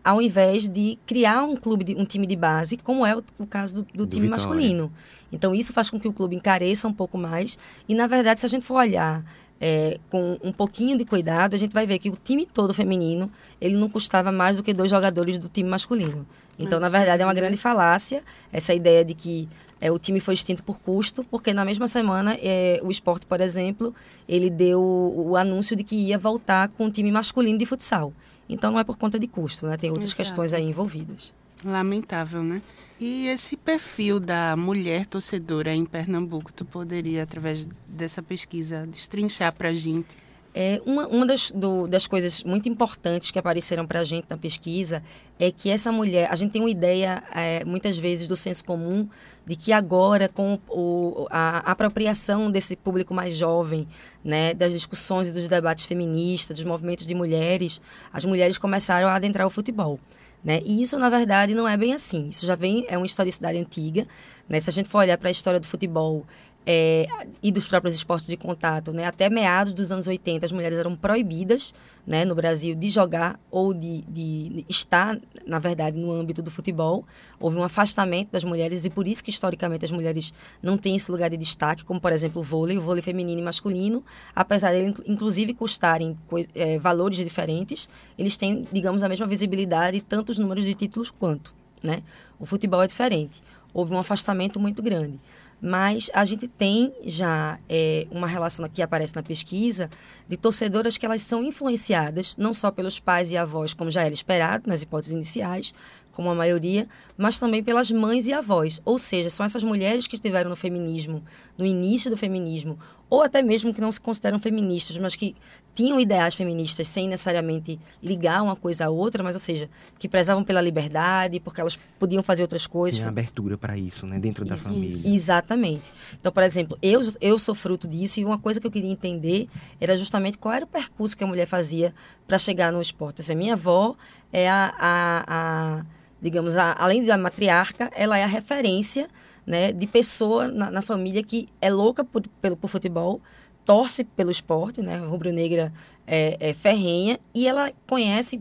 ao 0.02 0.20
invés 0.20 0.68
de 0.68 0.98
criar 1.06 1.44
um 1.44 1.56
clube, 1.56 1.82
de, 1.82 1.94
um 1.94 2.04
time 2.04 2.26
de 2.26 2.36
base, 2.36 2.76
como 2.76 3.06
é 3.06 3.16
o, 3.16 3.22
o 3.38 3.46
caso 3.46 3.76
do, 3.76 3.82
do, 3.82 3.88
do 3.98 4.06
time 4.06 4.26
Vitória. 4.26 4.30
masculino. 4.30 4.92
Então, 5.32 5.54
isso 5.54 5.72
faz 5.72 5.88
com 5.88 5.98
que 5.98 6.06
o 6.06 6.12
clube 6.12 6.36
encareça 6.36 6.86
um 6.86 6.92
pouco 6.92 7.16
mais. 7.16 7.58
E, 7.88 7.94
na 7.94 8.06
verdade, 8.06 8.40
se 8.40 8.46
a 8.46 8.48
gente 8.48 8.64
for 8.64 8.74
olhar 8.74 9.24
é, 9.60 9.98
com 10.10 10.38
um 10.42 10.52
pouquinho 10.52 10.96
de 10.96 11.04
cuidado, 11.04 11.54
a 11.54 11.56
gente 11.56 11.72
vai 11.72 11.86
ver 11.86 11.98
que 11.98 12.10
o 12.10 12.18
time 12.22 12.46
todo 12.46 12.74
feminino, 12.74 13.30
ele 13.60 13.76
não 13.76 13.88
custava 13.88 14.30
mais 14.30 14.56
do 14.56 14.62
que 14.62 14.74
dois 14.74 14.90
jogadores 14.90 15.38
do 15.38 15.48
time 15.48 15.68
masculino. 15.68 16.26
Então, 16.58 16.78
na 16.78 16.88
verdade, 16.88 17.22
é 17.22 17.26
uma 17.26 17.34
grande 17.34 17.56
falácia 17.56 18.22
essa 18.52 18.74
ideia 18.74 19.04
de 19.04 19.14
que 19.14 19.48
é, 19.80 19.90
o 19.90 19.98
time 19.98 20.20
foi 20.20 20.34
extinto 20.34 20.62
por 20.62 20.80
custo, 20.80 21.24
porque 21.24 21.52
na 21.52 21.64
mesma 21.64 21.88
semana 21.88 22.38
é, 22.40 22.80
o 22.82 22.90
esporte, 22.90 23.26
por 23.26 23.40
exemplo, 23.40 23.94
ele 24.28 24.48
deu 24.50 24.80
o, 24.80 25.30
o 25.30 25.36
anúncio 25.36 25.76
de 25.76 25.84
que 25.84 25.96
ia 25.96 26.18
voltar 26.18 26.68
com 26.68 26.86
o 26.86 26.90
time 26.90 27.10
masculino 27.10 27.58
de 27.58 27.66
futsal. 27.66 28.12
Então 28.48 28.70
não 28.70 28.78
é 28.78 28.84
por 28.84 28.96
conta 28.96 29.18
de 29.18 29.26
custo, 29.26 29.66
né? 29.66 29.76
Tem 29.76 29.90
outras 29.90 30.08
Exato. 30.08 30.16
questões 30.18 30.52
aí 30.52 30.64
envolvidas. 30.64 31.32
Lamentável, 31.62 32.42
né? 32.42 32.62
E 33.00 33.26
esse 33.26 33.56
perfil 33.56 34.20
da 34.20 34.56
mulher 34.56 35.04
torcedora 35.06 35.74
em 35.74 35.84
Pernambuco, 35.84 36.52
tu 36.52 36.64
poderia, 36.64 37.22
através 37.22 37.68
dessa 37.86 38.22
pesquisa, 38.22 38.86
destrinchar 38.86 39.52
para 39.52 39.68
a 39.68 39.74
gente? 39.74 40.24
É, 40.56 40.80
uma 40.86 41.08
uma 41.08 41.26
das, 41.26 41.50
do, 41.50 41.88
das 41.88 42.06
coisas 42.06 42.44
muito 42.44 42.68
importantes 42.68 43.32
que 43.32 43.38
apareceram 43.40 43.84
para 43.84 43.98
a 43.98 44.04
gente 44.04 44.26
na 44.30 44.36
pesquisa 44.36 45.02
é 45.36 45.50
que 45.50 45.68
essa 45.68 45.90
mulher, 45.90 46.30
a 46.30 46.36
gente 46.36 46.52
tem 46.52 46.62
uma 46.62 46.70
ideia, 46.70 47.24
é, 47.34 47.64
muitas 47.64 47.98
vezes, 47.98 48.28
do 48.28 48.36
senso 48.36 48.64
comum, 48.64 49.08
de 49.44 49.56
que 49.56 49.72
agora, 49.72 50.28
com 50.28 50.60
o, 50.68 51.26
a 51.28 51.58
apropriação 51.72 52.52
desse 52.52 52.76
público 52.76 53.12
mais 53.12 53.36
jovem, 53.36 53.88
né, 54.24 54.54
das 54.54 54.72
discussões 54.72 55.28
e 55.28 55.32
dos 55.32 55.48
debates 55.48 55.86
feministas, 55.86 56.56
dos 56.56 56.64
movimentos 56.64 57.04
de 57.04 57.14
mulheres, 57.16 57.80
as 58.12 58.24
mulheres 58.24 58.56
começaram 58.56 59.08
a 59.08 59.14
adentrar 59.14 59.44
o 59.44 59.50
futebol. 59.50 59.98
Né? 60.44 60.60
E 60.64 60.82
isso, 60.82 60.98
na 60.98 61.08
verdade, 61.08 61.54
não 61.54 61.66
é 61.66 61.76
bem 61.76 61.94
assim. 61.94 62.28
Isso 62.28 62.44
já 62.44 62.54
vem, 62.54 62.84
é 62.88 62.98
uma 62.98 63.06
historicidade 63.06 63.56
antiga. 63.56 64.06
Né? 64.46 64.60
Se 64.60 64.68
a 64.68 64.72
gente 64.72 64.88
for 64.88 64.98
olhar 64.98 65.16
para 65.16 65.28
a 65.28 65.30
história 65.30 65.58
do 65.58 65.66
futebol 65.66 66.26
é, 66.66 67.06
e 67.42 67.52
dos 67.52 67.66
próprios 67.66 67.94
esportes 67.94 68.26
de 68.26 68.36
contato, 68.36 68.92
né? 68.92 69.04
Até 69.04 69.28
meados 69.28 69.72
dos 69.72 69.92
anos 69.92 70.06
80, 70.06 70.46
as 70.46 70.52
mulheres 70.52 70.78
eram 70.78 70.96
proibidas, 70.96 71.74
né, 72.06 72.24
no 72.24 72.34
Brasil, 72.34 72.74
de 72.74 72.90
jogar 72.90 73.38
ou 73.50 73.72
de, 73.72 74.02
de, 74.02 74.64
estar, 74.68 75.18
na 75.46 75.58
verdade, 75.58 75.98
no 75.98 76.10
âmbito 76.10 76.42
do 76.42 76.50
futebol. 76.50 77.04
Houve 77.38 77.58
um 77.58 77.62
afastamento 77.62 78.30
das 78.32 78.44
mulheres 78.44 78.84
e 78.84 78.90
por 78.90 79.06
isso 79.06 79.22
que, 79.22 79.30
historicamente, 79.30 79.84
as 79.84 79.90
mulheres 79.90 80.32
não 80.62 80.76
têm 80.76 80.96
esse 80.96 81.10
lugar 81.10 81.30
de 81.30 81.36
destaque, 81.36 81.84
como, 81.84 82.00
por 82.00 82.12
exemplo, 82.12 82.40
o 82.40 82.44
vôlei, 82.44 82.78
o 82.78 82.80
vôlei 82.80 83.02
feminino 83.02 83.40
e 83.40 83.44
masculino. 83.44 84.02
Apesar 84.34 84.72
de, 84.72 84.94
inclusive, 85.06 85.52
custarem 85.54 86.16
é, 86.54 86.78
valores 86.78 87.18
diferentes, 87.18 87.88
eles 88.18 88.36
têm, 88.36 88.66
digamos, 88.72 89.02
a 89.02 89.08
mesma 89.08 89.26
visibilidade, 89.26 90.00
tanto 90.00 90.30
os 90.30 90.38
números 90.38 90.64
de 90.64 90.74
títulos 90.74 91.10
quanto, 91.10 91.54
né? 91.82 92.00
O 92.38 92.46
futebol 92.46 92.82
é 92.82 92.86
diferente. 92.86 93.42
Houve 93.72 93.92
um 93.92 93.98
afastamento 93.98 94.60
muito 94.60 94.80
grande. 94.82 95.18
Mas 95.60 96.10
a 96.12 96.24
gente 96.24 96.46
tem 96.46 96.92
já 97.04 97.58
é, 97.68 98.06
uma 98.10 98.26
relação 98.26 98.68
que 98.68 98.82
aparece 98.82 99.14
na 99.16 99.22
pesquisa 99.22 99.90
de 100.28 100.36
torcedoras 100.36 100.96
que 100.96 101.06
elas 101.06 101.22
são 101.22 101.42
influenciadas 101.42 102.36
não 102.36 102.52
só 102.52 102.70
pelos 102.70 102.98
pais 103.00 103.30
e 103.30 103.36
avós, 103.36 103.72
como 103.72 103.90
já 103.90 104.02
era 104.02 104.14
esperado 104.14 104.68
nas 104.68 104.82
hipóteses 104.82 105.14
iniciais, 105.14 105.74
como 106.14 106.30
a 106.30 106.34
maioria, 106.34 106.88
mas 107.16 107.38
também 107.38 107.62
pelas 107.62 107.90
mães 107.90 108.26
e 108.26 108.32
avós. 108.32 108.80
Ou 108.84 108.98
seja, 108.98 109.28
são 109.28 109.44
essas 109.44 109.64
mulheres 109.64 110.06
que 110.06 110.14
estiveram 110.14 110.48
no 110.48 110.56
feminismo, 110.56 111.22
no 111.58 111.66
início 111.66 112.10
do 112.10 112.16
feminismo, 112.16 112.78
ou 113.10 113.22
até 113.22 113.42
mesmo 113.42 113.74
que 113.74 113.80
não 113.80 113.92
se 113.92 114.00
consideram 114.00 114.38
feministas, 114.38 114.96
mas 114.96 115.14
que 115.14 115.36
tinham 115.74 115.98
ideais 115.98 116.34
feministas 116.34 116.86
sem 116.86 117.08
necessariamente 117.08 117.78
ligar 118.02 118.42
uma 118.42 118.54
coisa 118.54 118.86
à 118.86 118.90
outra, 118.90 119.22
mas, 119.22 119.34
ou 119.34 119.40
seja, 119.40 119.68
que 119.98 120.08
prezavam 120.08 120.44
pela 120.44 120.60
liberdade, 120.60 121.40
porque 121.40 121.60
elas 121.60 121.78
podiam 121.98 122.22
fazer 122.22 122.42
outras 122.42 122.66
coisas. 122.66 122.98
Tinha 122.98 123.08
abertura 123.08 123.58
para 123.58 123.76
isso, 123.76 124.06
né? 124.06 124.18
Dentro 124.18 124.44
da 124.44 124.56
família. 124.56 125.00
Exatamente. 125.04 125.92
Então, 126.18 126.32
por 126.32 126.42
exemplo, 126.42 126.78
eu, 126.80 127.00
eu 127.20 127.38
sou 127.38 127.54
fruto 127.54 127.88
disso 127.88 128.20
e 128.20 128.24
uma 128.24 128.38
coisa 128.38 128.60
que 128.60 128.66
eu 128.66 128.70
queria 128.70 128.90
entender 128.90 129.48
era 129.80 129.96
justamente 129.96 130.38
qual 130.38 130.54
era 130.54 130.64
o 130.64 130.68
percurso 130.68 131.16
que 131.16 131.24
a 131.24 131.26
mulher 131.26 131.46
fazia 131.46 131.92
para 132.26 132.38
chegar 132.38 132.72
no 132.72 132.80
esporte. 132.80 133.20
Assim, 133.20 133.32
a 133.32 133.36
minha 133.36 133.54
avó 133.54 133.96
é 134.32 134.48
a, 134.48 134.74
a, 134.78 135.24
a 135.26 135.84
digamos, 136.24 136.56
a, 136.56 136.74
além 136.78 137.04
da 137.04 137.18
matriarca, 137.18 137.90
ela 137.94 138.16
é 138.16 138.24
a 138.24 138.26
referência 138.26 139.10
né, 139.46 139.70
de 139.72 139.86
pessoa 139.86 140.48
na, 140.48 140.70
na 140.70 140.80
família 140.80 141.22
que 141.22 141.50
é 141.60 141.68
louca 141.68 142.02
por, 142.02 142.22
pelo, 142.40 142.56
por 142.56 142.68
futebol, 142.68 143.20
torce 143.62 144.04
pelo 144.04 144.30
esporte, 144.30 144.80
né, 144.80 144.96
rubro-negra 144.96 145.70
é, 146.06 146.38
é 146.40 146.54
ferrenha, 146.54 147.20
e 147.34 147.46
ela 147.46 147.70
conhece 147.86 148.40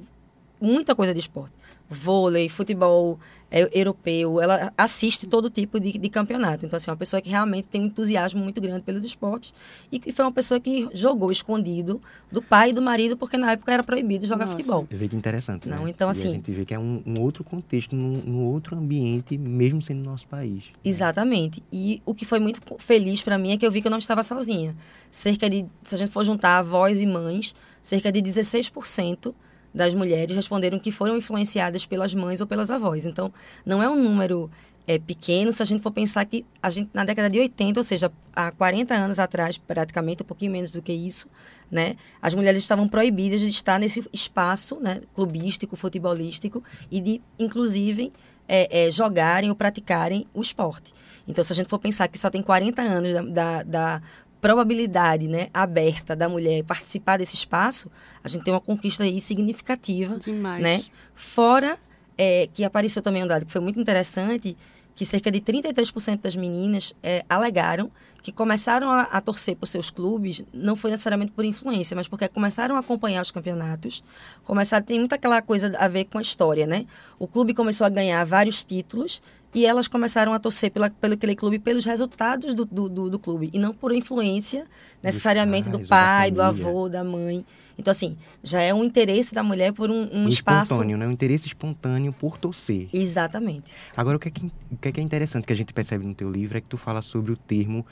muita 0.63 0.95
coisa 0.95 1.13
de 1.13 1.19
esporte 1.19 1.53
vôlei, 1.93 2.49
futebol 2.49 3.19
é, 3.51 3.69
europeu, 3.71 4.41
ela 4.41 4.73
assiste 4.75 5.27
todo 5.27 5.49
tipo 5.49 5.79
de, 5.79 5.91
de, 5.97 6.09
campeonato. 6.09 6.65
Então, 6.65 6.75
assim, 6.75 6.89
é 6.89 6.91
uma 6.91 6.97
pessoa 6.97 7.21
que 7.21 7.29
realmente 7.29 7.67
tem 7.67 7.81
um 7.81 7.85
entusiasmo 7.85 8.41
muito 8.41 8.59
grande 8.59 8.81
pelos 8.81 9.05
esportes 9.05 9.53
e 9.91 9.99
que 9.99 10.11
foi 10.11 10.25
uma 10.25 10.31
pessoa 10.31 10.59
que 10.59 10.89
jogou 10.91 11.31
escondido 11.31 12.01
do 12.31 12.41
pai 12.41 12.71
e 12.71 12.73
do 12.73 12.81
marido, 12.81 13.15
porque 13.15 13.37
na 13.37 13.51
época 13.51 13.71
era 13.71 13.83
proibido 13.83 14.25
jogar 14.25 14.45
Nossa. 14.45 14.57
futebol. 14.57 14.87
Você 14.89 14.97
vê 14.97 15.07
que 15.07 15.15
interessante, 15.15 15.69
Não, 15.69 15.83
né? 15.83 15.91
então, 15.91 16.09
e 16.09 16.11
assim... 16.11 16.29
a 16.29 16.31
gente 16.31 16.51
vê 16.51 16.65
que 16.65 16.73
é 16.73 16.79
um, 16.79 17.03
um 17.05 17.21
outro 17.21 17.43
contexto, 17.43 17.95
num, 17.95 18.21
num, 18.25 18.43
outro 18.45 18.75
ambiente, 18.75 19.37
mesmo 19.37 19.81
sendo 19.81 19.99
no 19.99 20.09
nosso 20.09 20.27
país. 20.27 20.65
Exatamente. 20.83 21.61
E 21.71 22.01
o 22.05 22.15
que 22.15 22.25
foi 22.25 22.39
muito 22.39 22.59
feliz 22.79 23.21
para 23.21 23.37
mim 23.37 23.51
é 23.51 23.57
que 23.57 23.65
eu 23.65 23.71
vi 23.71 23.81
que 23.81 23.87
eu 23.87 23.91
não 23.91 23.99
estava 23.99 24.23
sozinha. 24.23 24.75
Cerca 25.11 25.47
de, 25.47 25.65
se 25.83 25.93
a 25.93 25.97
gente 25.97 26.11
for 26.11 26.25
juntar 26.25 26.57
avós 26.57 27.01
e 27.01 27.05
mães, 27.05 27.55
cerca 27.83 28.11
de 28.11 28.19
16% 28.19 29.33
das 29.73 29.93
mulheres 29.93 30.35
responderam 30.35 30.79
que 30.79 30.91
foram 30.91 31.17
influenciadas 31.17 31.85
pelas 31.85 32.13
mães 32.13 32.41
ou 32.41 32.47
pelas 32.47 32.69
avós. 32.69 33.05
Então, 33.05 33.33
não 33.65 33.81
é 33.81 33.89
um 33.89 33.95
número 33.95 34.49
é, 34.87 34.99
pequeno 34.99 35.51
se 35.51 35.61
a 35.61 35.65
gente 35.65 35.81
for 35.81 35.91
pensar 35.91 36.25
que 36.25 36.45
a 36.61 36.69
gente, 36.69 36.89
na 36.93 37.03
década 37.03 37.29
de 37.29 37.39
80, 37.39 37.79
ou 37.79 37.83
seja, 37.83 38.11
há 38.35 38.51
40 38.51 38.93
anos 38.93 39.19
atrás, 39.19 39.57
praticamente, 39.57 40.23
um 40.23 40.25
pouquinho 40.25 40.51
menos 40.51 40.71
do 40.71 40.81
que 40.81 40.91
isso, 40.91 41.29
né, 41.71 41.95
as 42.21 42.33
mulheres 42.33 42.61
estavam 42.61 42.87
proibidas 42.87 43.41
de 43.41 43.47
estar 43.47 43.79
nesse 43.79 44.07
espaço 44.11 44.79
né, 44.79 45.01
clubístico, 45.15 45.75
futebolístico 45.75 46.63
e 46.91 46.99
de, 46.99 47.21
inclusive, 47.39 48.11
é, 48.47 48.87
é, 48.87 48.91
jogarem 48.91 49.49
ou 49.49 49.55
praticarem 49.55 50.27
o 50.33 50.41
esporte. 50.41 50.93
Então, 51.27 51.43
se 51.43 51.53
a 51.53 51.55
gente 51.55 51.69
for 51.69 51.79
pensar 51.79 52.07
que 52.09 52.19
só 52.19 52.29
tem 52.29 52.41
40 52.41 52.81
anos 52.81 53.13
da, 53.13 53.21
da, 53.21 53.63
da 53.63 54.01
probabilidade 54.43 55.25
né, 55.25 55.47
aberta 55.53 56.17
da 56.17 56.27
mulher 56.27 56.65
participar 56.65 57.15
desse 57.15 57.33
espaço, 57.33 57.89
a 58.21 58.27
gente 58.27 58.43
tem 58.43 58.53
uma 58.53 58.59
conquista 58.59 59.05
aí 59.05 59.21
significativa. 59.21 60.19
Demais. 60.19 60.61
Né? 60.61 60.83
Fora 61.15 61.77
é, 62.17 62.49
que 62.53 62.65
apareceu 62.65 63.01
também 63.01 63.23
um 63.23 63.27
dado 63.27 63.45
que 63.45 63.51
foi 63.53 63.61
muito 63.61 63.79
interessante, 63.79 64.57
que 64.97 65.05
cerca 65.05 65.31
de 65.31 65.39
33% 65.39 66.19
das 66.19 66.35
meninas 66.35 66.93
é, 67.01 67.23
alegaram 67.29 67.89
que 68.21 68.33
começaram 68.33 68.89
a, 68.89 69.03
a, 69.03 69.21
torcer 69.21 69.55
por 69.55 69.65
seus 69.65 69.89
clubes, 69.89 70.43
não 70.53 70.75
foi 70.75 70.91
necessariamente 70.91 71.31
por 71.31 71.43
influência, 71.45 71.95
mas 71.95 72.07
porque 72.07 72.27
começaram 72.27 72.75
a 72.75 72.79
acompanhar 72.79 73.21
os 73.21 73.31
campeonatos, 73.31 74.03
começaram, 74.43 74.85
tem 74.85 74.99
muita 74.99 75.15
aquela 75.15 75.41
coisa 75.41 75.73
a 75.77 75.87
ver 75.87 76.05
com 76.05 76.17
a 76.17 76.21
história, 76.21 76.65
né? 76.65 76.85
O 77.19 77.27
clube 77.27 77.53
começou 77.53 77.85
a 77.85 77.89
ganhar 77.89 78.23
vários 78.25 78.63
títulos 78.63 79.21
e 79.53 79.65
elas 79.65 79.87
começaram 79.87 80.33
a 80.33 80.39
torcer 80.39 80.71
pela, 80.71 80.89
pelo 80.89 81.13
aquele 81.13 81.35
clube 81.35 81.59
pelos 81.59 81.85
resultados 81.85 82.55
do, 82.55 82.65
do, 82.65 82.89
do, 82.89 83.09
do 83.09 83.19
clube 83.19 83.49
e 83.53 83.59
não 83.59 83.73
por 83.73 83.93
influência 83.93 84.65
necessariamente 85.01 85.69
pais, 85.69 85.81
do 85.81 85.87
pai, 85.87 86.31
do 86.31 86.41
avô, 86.41 86.89
da 86.89 87.03
mãe. 87.03 87.45
Então, 87.77 87.91
assim, 87.91 88.15
já 88.43 88.61
é 88.61 88.73
um 88.73 88.83
interesse 88.83 89.33
da 89.33 89.43
mulher 89.43 89.73
por 89.73 89.89
um, 89.89 90.09
um 90.13 90.27
espaço. 90.27 90.73
Espontâneo, 90.73 90.97
né? 90.97 91.07
Um 91.07 91.11
interesse 91.11 91.47
espontâneo 91.47 92.13
por 92.13 92.37
torcer. 92.37 92.87
Exatamente. 92.93 93.73
Agora, 93.95 94.17
o 94.17 94.19
que, 94.19 94.27
é 94.27 94.31
que, 94.31 94.45
o 94.71 94.77
que 94.77 94.87
é, 94.87 94.91
que 94.91 94.99
é 94.99 95.03
interessante 95.03 95.45
que 95.45 95.53
a 95.53 95.55
gente 95.55 95.73
percebe 95.73 96.05
no 96.05 96.13
teu 96.13 96.31
livro 96.31 96.57
é 96.57 96.61
que 96.61 96.69
tu 96.69 96.77
fala 96.77 97.01
sobre 97.01 97.31
o 97.31 97.37
termo 97.37 97.85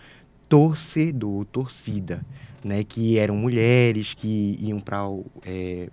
torcedor, 0.47 1.45
torcida, 1.45 2.23
né? 2.63 2.83
Que 2.83 3.17
eram 3.17 3.35
mulheres 3.35 4.13
que 4.13 4.57
iam 4.59 4.79
para 4.79 5.01
é, 5.43 5.89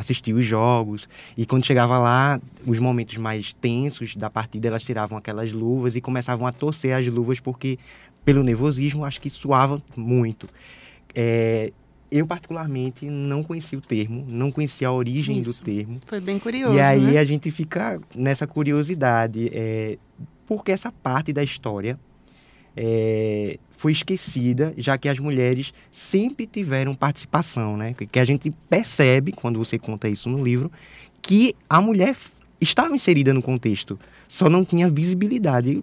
assistir 0.00 0.32
os 0.32 0.44
jogos. 0.44 1.08
E 1.36 1.46
quando 1.46 1.64
chegava 1.64 1.98
lá, 1.98 2.40
os 2.66 2.78
momentos 2.78 3.16
mais 3.16 3.52
tensos 3.52 4.16
da 4.16 4.28
partida, 4.28 4.68
elas 4.68 4.82
tiravam 4.82 5.18
aquelas 5.18 5.52
luvas 5.52 5.96
e 5.96 6.00
começavam 6.00 6.46
a 6.46 6.52
torcer 6.52 6.94
as 6.94 7.06
luvas, 7.06 7.40
porque 7.40 7.78
pelo 8.24 8.42
nervosismo, 8.42 9.04
acho 9.04 9.20
que 9.20 9.30
suava 9.30 9.82
muito. 9.96 10.48
É, 11.14 11.72
eu, 12.10 12.26
particularmente, 12.26 13.06
não 13.06 13.42
conhecia 13.42 13.78
o 13.78 13.80
termo, 13.80 14.24
não 14.28 14.50
conhecia 14.50 14.88
a 14.88 14.92
origem 14.92 15.38
Isso. 15.38 15.60
do 15.60 15.64
termo. 15.64 16.00
Foi 16.06 16.20
bem 16.20 16.38
curioso. 16.38 16.74
E 16.74 16.80
aí 16.80 17.12
né? 17.12 17.18
a 17.18 17.24
gente 17.24 17.50
fica 17.50 18.00
nessa 18.14 18.46
curiosidade, 18.46 19.50
é, 19.52 19.98
porque 20.46 20.72
essa 20.72 20.90
parte 20.90 21.32
da 21.32 21.42
história 21.42 21.98
é, 22.76 23.58
foi 23.80 23.92
esquecida, 23.92 24.74
já 24.76 24.98
que 24.98 25.08
as 25.08 25.18
mulheres 25.18 25.72
sempre 25.90 26.46
tiveram 26.46 26.94
participação, 26.94 27.78
né? 27.78 27.94
Que 27.94 28.18
a 28.18 28.24
gente 28.26 28.50
percebe, 28.68 29.32
quando 29.32 29.58
você 29.58 29.78
conta 29.78 30.06
isso 30.06 30.28
no 30.28 30.44
livro, 30.44 30.70
que 31.22 31.56
a 31.66 31.80
mulher 31.80 32.14
estava 32.60 32.94
inserida 32.94 33.32
no 33.32 33.40
contexto, 33.40 33.98
só 34.28 34.50
não 34.50 34.66
tinha 34.66 34.86
visibilidade. 34.86 35.82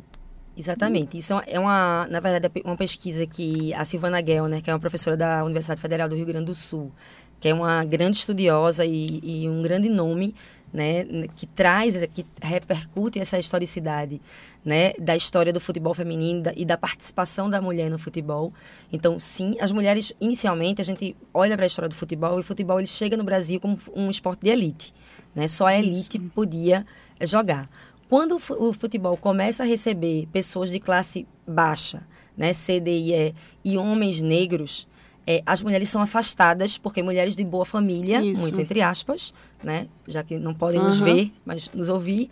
Exatamente. 0.55 1.17
Isso 1.17 1.33
é 1.47 1.59
uma, 1.59 2.07
na 2.11 2.19
verdade, 2.19 2.51
é 2.53 2.67
uma 2.67 2.77
pesquisa 2.77 3.25
que 3.25 3.73
a 3.73 3.83
Silvana 3.83 4.21
Guel, 4.21 4.47
né, 4.47 4.61
que 4.61 4.69
é 4.69 4.73
uma 4.73 4.79
professora 4.79 5.17
da 5.17 5.43
Universidade 5.43 5.81
Federal 5.81 6.07
do 6.07 6.15
Rio 6.15 6.25
Grande 6.27 6.45
do 6.45 6.53
Sul, 6.53 6.91
que 7.39 7.49
é 7.49 7.53
uma 7.53 7.83
grande 7.83 8.17
estudiosa 8.17 8.85
e, 8.85 9.19
e 9.23 9.49
um 9.49 9.63
grande 9.63 9.89
nome 9.89 10.35
né, 10.71 11.05
que 11.35 11.45
traz, 11.45 11.95
que 12.13 12.25
repercute 12.41 13.19
essa 13.19 13.39
historicidade, 13.39 14.21
né, 14.63 14.91
da 14.99 15.15
história 15.15 15.53
do 15.53 15.59
futebol 15.59 15.93
feminino 15.93 16.43
e 16.55 16.65
da 16.65 16.77
participação 16.77 17.49
da 17.49 17.61
mulher 17.61 17.89
no 17.89 17.97
futebol. 17.97 18.53
Então, 18.91 19.19
sim, 19.19 19.55
as 19.61 19.71
mulheres 19.71 20.11
inicialmente 20.19 20.81
a 20.81 20.83
gente 20.83 21.15
olha 21.33 21.55
para 21.55 21.65
a 21.65 21.67
história 21.67 21.89
do 21.89 21.95
futebol 21.95 22.37
e 22.37 22.41
o 22.41 22.43
futebol 22.43 22.79
ele 22.79 22.87
chega 22.87 23.15
no 23.15 23.23
Brasil 23.23 23.59
como 23.59 23.77
um 23.95 24.09
esporte 24.09 24.41
de 24.41 24.49
elite, 24.49 24.93
né? 25.33 25.47
Só 25.47 25.67
a 25.67 25.77
elite 25.77 26.17
Isso. 26.17 26.29
podia 26.33 26.85
jogar. 27.21 27.69
Quando 28.09 28.35
o 28.35 28.73
futebol 28.73 29.17
começa 29.17 29.63
a 29.63 29.65
receber 29.65 30.27
pessoas 30.31 30.71
de 30.71 30.79
classe 30.79 31.27
baixa, 31.45 32.07
né, 32.37 32.53
C, 32.53 32.79
D 32.79 32.91
e 32.91 33.13
E, 33.13 33.35
e 33.65 33.77
homens 33.77 34.21
negros, 34.21 34.87
é, 35.27 35.43
as 35.45 35.61
mulheres 35.61 35.89
são 35.89 36.01
afastadas, 36.01 36.77
porque 36.77 37.03
mulheres 37.03 37.35
de 37.35 37.43
boa 37.43 37.65
família, 37.65 38.21
Isso. 38.21 38.41
muito 38.41 38.61
entre 38.61 38.81
aspas, 38.81 39.33
né? 39.61 39.87
Já 40.07 40.23
que 40.23 40.37
não 40.37 40.53
podem 40.53 40.79
uhum. 40.79 40.85
nos 40.85 40.99
ver, 40.99 41.33
mas 41.45 41.69
nos 41.73 41.89
ouvir, 41.89 42.29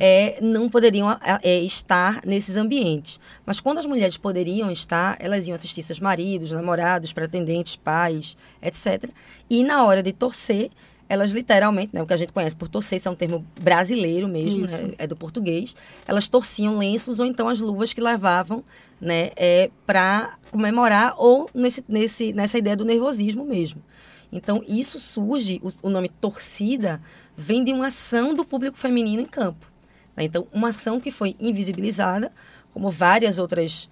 é, 0.00 0.38
não 0.40 0.68
poderiam 0.68 1.14
é, 1.42 1.60
estar 1.60 2.20
nesses 2.24 2.56
ambientes. 2.56 3.20
Mas 3.44 3.60
quando 3.60 3.78
as 3.78 3.86
mulheres 3.86 4.16
poderiam 4.16 4.70
estar, 4.70 5.16
elas 5.20 5.46
iam 5.46 5.54
assistir 5.54 5.82
seus 5.82 6.00
maridos, 6.00 6.52
namorados, 6.52 7.12
pretendentes, 7.12 7.76
pais, 7.76 8.36
etc. 8.62 9.10
E 9.50 9.62
na 9.62 9.84
hora 9.84 10.02
de 10.02 10.12
torcer, 10.12 10.70
elas 11.08 11.32
literalmente, 11.32 11.90
né, 11.94 12.02
o 12.02 12.06
que 12.06 12.12
a 12.12 12.16
gente 12.16 12.32
conhece 12.32 12.54
por 12.54 12.68
torcer, 12.68 12.98
isso 12.98 13.08
é 13.08 13.10
um 13.10 13.14
termo 13.14 13.44
brasileiro 13.60 14.28
mesmo, 14.28 14.66
né, 14.66 14.92
é 14.98 15.06
do 15.06 15.16
português, 15.16 15.74
elas 16.06 16.28
torciam 16.28 16.76
lenços 16.76 17.18
ou 17.18 17.26
então 17.26 17.48
as 17.48 17.60
luvas 17.60 17.92
que 17.92 18.00
levavam 18.00 18.62
né, 19.00 19.30
é, 19.36 19.70
para 19.86 20.36
comemorar 20.50 21.14
ou 21.16 21.48
nesse, 21.54 21.84
nesse, 21.88 22.32
nessa 22.32 22.58
ideia 22.58 22.76
do 22.76 22.84
nervosismo 22.84 23.44
mesmo. 23.44 23.82
Então, 24.30 24.62
isso 24.68 25.00
surge, 25.00 25.60
o, 25.62 25.86
o 25.88 25.90
nome 25.90 26.08
torcida 26.08 27.00
vem 27.34 27.64
de 27.64 27.72
uma 27.72 27.86
ação 27.86 28.34
do 28.34 28.44
público 28.44 28.76
feminino 28.76 29.22
em 29.22 29.26
campo. 29.26 29.66
Né? 30.14 30.24
Então, 30.24 30.46
uma 30.52 30.68
ação 30.68 31.00
que 31.00 31.10
foi 31.10 31.34
invisibilizada, 31.40 32.30
como 32.72 32.90
várias 32.90 33.38
outras 33.38 33.88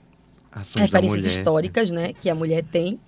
Ações 0.52 0.82
referências 0.82 1.26
históricas 1.26 1.90
né, 1.90 2.12
que 2.12 2.28
a 2.28 2.34
mulher 2.34 2.62
tem. 2.64 3.00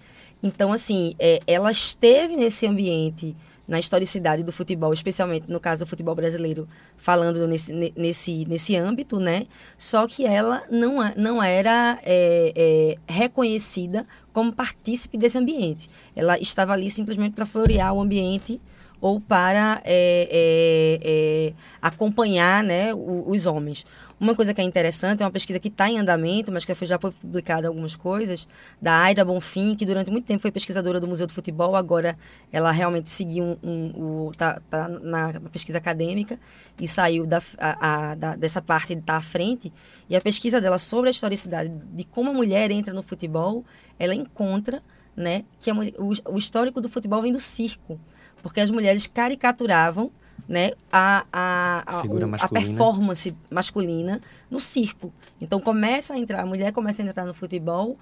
Então, 0.43 0.73
assim, 0.73 1.15
é, 1.19 1.41
ela 1.47 1.71
esteve 1.71 2.37
nesse 2.37 2.67
ambiente 2.67 3.37
na 3.69 3.79
historicidade 3.79 4.43
do 4.43 4.51
futebol, 4.51 4.95
especialmente 4.95 5.45
no 5.47 5.61
caso 5.61 5.85
do 5.85 5.89
futebol 5.89 6.15
brasileiro, 6.15 6.67
falando 6.97 7.47
nesse, 7.47 7.71
nesse, 7.95 8.47
nesse 8.47 8.75
âmbito, 8.75 9.21
né? 9.21 9.47
Só 9.77 10.07
que 10.07 10.25
ela 10.25 10.63
não, 10.71 10.99
não 11.15 11.43
era 11.43 11.99
é, 12.03 12.53
é, 12.57 12.99
reconhecida 13.07 14.07
como 14.33 14.51
partícipe 14.53 15.19
desse 15.19 15.37
ambiente. 15.37 15.91
Ela 16.17 16.39
estava 16.39 16.73
ali 16.73 16.89
simplesmente 16.89 17.35
para 17.35 17.45
florear 17.45 17.93
o 17.93 18.01
ambiente 18.01 18.59
ou 19.01 19.21
para 19.21 19.81
é, 19.85 20.29
é, 20.31 21.01
é, 21.03 21.53
acompanhar 21.81 22.65
né, 22.65 22.93
os 22.95 23.47
homens. 23.47 23.87
Uma 24.21 24.35
coisa 24.35 24.53
que 24.53 24.61
é 24.61 24.65
interessante 24.65 25.23
é 25.23 25.27
uma 25.27 25.31
pesquisa 25.31 25.61
que 25.61 25.69
está 25.69 25.89
em 25.89 25.99
andamento, 25.99 26.51
mas 26.51 26.65
que 26.65 26.75
já 26.85 26.99
foi 26.99 27.13
publicada 27.13 27.69
algumas 27.69 27.95
coisas, 27.95 28.49
da 28.83 29.03
Aida 29.03 29.25
Bonfim, 29.25 29.75
que 29.75 29.87
durante 29.87 30.11
muito 30.11 30.27
tempo 30.27 30.43
foi 30.43 30.51
pesquisadora 30.51 30.99
do 30.99 31.07
Museu 31.07 31.27
do 31.27 31.33
Futebol, 31.33 31.77
agora 31.77 32.19
ela 32.53 32.73
realmente 32.73 33.11
seguiu 33.11 33.45
um, 33.45 33.57
um, 33.63 34.27
um 34.27 34.31
tá, 34.33 34.61
tá 34.69 34.89
na 34.89 35.41
pesquisa 35.53 35.79
acadêmica 35.79 36.39
e 36.81 36.89
saiu 36.89 37.27
da, 37.27 37.41
a, 37.59 38.11
a, 38.11 38.15
da, 38.15 38.37
dessa 38.37 38.61
parte 38.61 38.95
de 38.95 39.01
estar 39.01 39.15
tá 39.15 39.19
à 39.19 39.23
frente. 39.23 39.73
E 40.11 40.17
a 40.17 40.21
pesquisa 40.21 40.61
dela 40.61 40.79
sobre 40.79 41.09
a 41.09 41.11
historicidade 41.11 41.71
de 41.71 42.05
como 42.05 42.31
a 42.31 42.35
mulher 42.35 42.71
entra 42.71 42.93
no 42.93 43.03
futebol, 43.03 43.65
ela 43.99 44.15
encontra 44.15 44.83
né, 45.17 45.45
que 45.61 45.71
a, 45.71 45.75
o, 45.75 46.35
o 46.35 46.39
histórico 46.39 46.81
do 46.81 46.89
futebol 46.89 47.23
vem 47.23 47.33
do 47.33 47.41
circo 47.41 47.99
porque 48.43 48.61
as 48.61 48.71
mulheres 48.71 49.07
caricaturavam 49.07 50.11
né, 50.49 50.71
a, 50.91 51.27
a, 51.31 51.85
a, 51.87 52.03
o, 52.07 52.35
a, 52.41 52.49
performance 52.49 53.37
masculina 53.51 54.21
no 54.51 54.59
circo. 54.59 55.13
Então 55.39 55.61
começa 55.61 56.15
a 56.15 56.19
entrar, 56.19 56.41
a 56.41 56.47
mulher 56.47 56.73
começa 56.73 57.03
a 57.03 57.07
entrar 57.07 57.27
no 57.27 57.35
futebol 57.35 57.99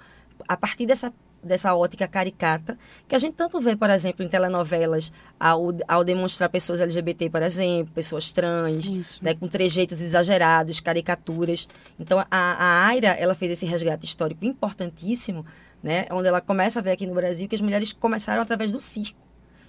a 0.46 0.56
partir 0.56 0.86
dessa, 0.86 1.12
dessa 1.42 1.74
ótica 1.74 2.06
caricata, 2.06 2.78
que 3.08 3.16
a 3.16 3.18
gente 3.18 3.34
tanto 3.34 3.58
vê, 3.58 3.74
por 3.74 3.90
exemplo, 3.90 4.24
em 4.24 4.28
telenovelas, 4.28 5.12
ao, 5.40 5.74
ao 5.88 6.04
demonstrar 6.04 6.48
pessoas 6.48 6.80
LGBT, 6.80 7.30
por 7.30 7.42
exemplo, 7.42 7.92
pessoas 7.92 8.30
trans, 8.32 9.20
né, 9.20 9.34
com 9.34 9.48
trejeitos 9.48 10.00
exagerados, 10.00 10.78
caricaturas. 10.78 11.68
Então 11.98 12.20
a, 12.20 12.26
a 12.30 12.86
Aira, 12.86 13.08
ela 13.08 13.34
fez 13.34 13.50
esse 13.50 13.66
resgate 13.66 14.04
histórico 14.04 14.44
importantíssimo, 14.44 15.44
né, 15.82 16.06
onde 16.12 16.28
ela 16.28 16.40
começa 16.40 16.78
a 16.78 16.82
ver 16.82 16.92
aqui 16.92 17.06
no 17.08 17.14
Brasil 17.14 17.48
que 17.48 17.56
as 17.56 17.60
mulheres 17.60 17.92
começaram 17.92 18.42
através 18.42 18.70
do 18.70 18.78
circo. 18.78 19.26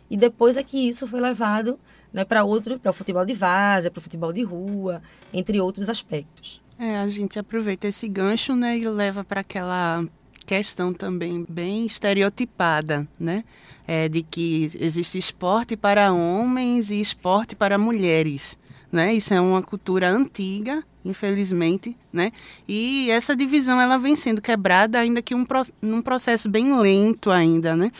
E 0.10 0.15
depois 0.15 0.55
é 0.57 0.63
que 0.63 0.88
isso 0.88 1.05
foi 1.07 1.19
levado 1.19 1.79
né, 2.14 2.24
para 2.24 2.44
outro, 2.44 2.80
para 2.80 2.92
o 2.92 2.94
futebol 2.94 3.26
de 3.26 3.34
vaza, 3.34 3.92
para 3.92 4.00
o 4.00 4.02
futebol 4.02 4.32
de 4.34 4.44
rua, 4.44 5.02
entre 5.34 5.60
outros 5.60 5.90
aspectos. 5.90 6.62
É, 6.80 6.98
a 6.98 7.08
gente 7.10 7.40
aproveita 7.40 7.88
esse 7.88 8.08
gancho, 8.08 8.56
né, 8.56 8.78
e 8.78 8.88
leva 8.88 9.24
para 9.24 9.42
aquela 9.42 10.06
questão 10.46 10.94
também 10.94 11.46
bem 11.48 11.86
estereotipada, 11.86 13.08
né, 13.20 13.44
é, 13.88 14.08
de 14.08 14.22
que 14.22 14.72
existe 14.80 15.18
esporte 15.18 15.76
para 15.76 16.14
homens 16.14 16.90
e 16.92 17.02
esporte 17.02 17.56
para 17.56 17.78
mulheres, 17.78 18.58
né? 18.92 19.14
Isso 19.14 19.34
é 19.34 19.42
uma 19.42 19.62
cultura 19.62 20.10
antiga, 20.10 20.84
infelizmente, 21.04 21.96
né? 22.12 22.32
E 22.68 23.10
essa 23.12 23.36
divisão 23.36 23.80
ela 23.82 23.98
vem 23.98 24.16
sendo 24.16 24.42
quebrada 24.42 25.00
ainda 25.00 25.22
que 25.22 25.36
um, 25.36 25.46
num 25.82 26.02
processo 26.02 26.50
bem 26.50 26.78
lento 26.78 27.30
ainda, 27.30 27.76
né? 27.76 27.92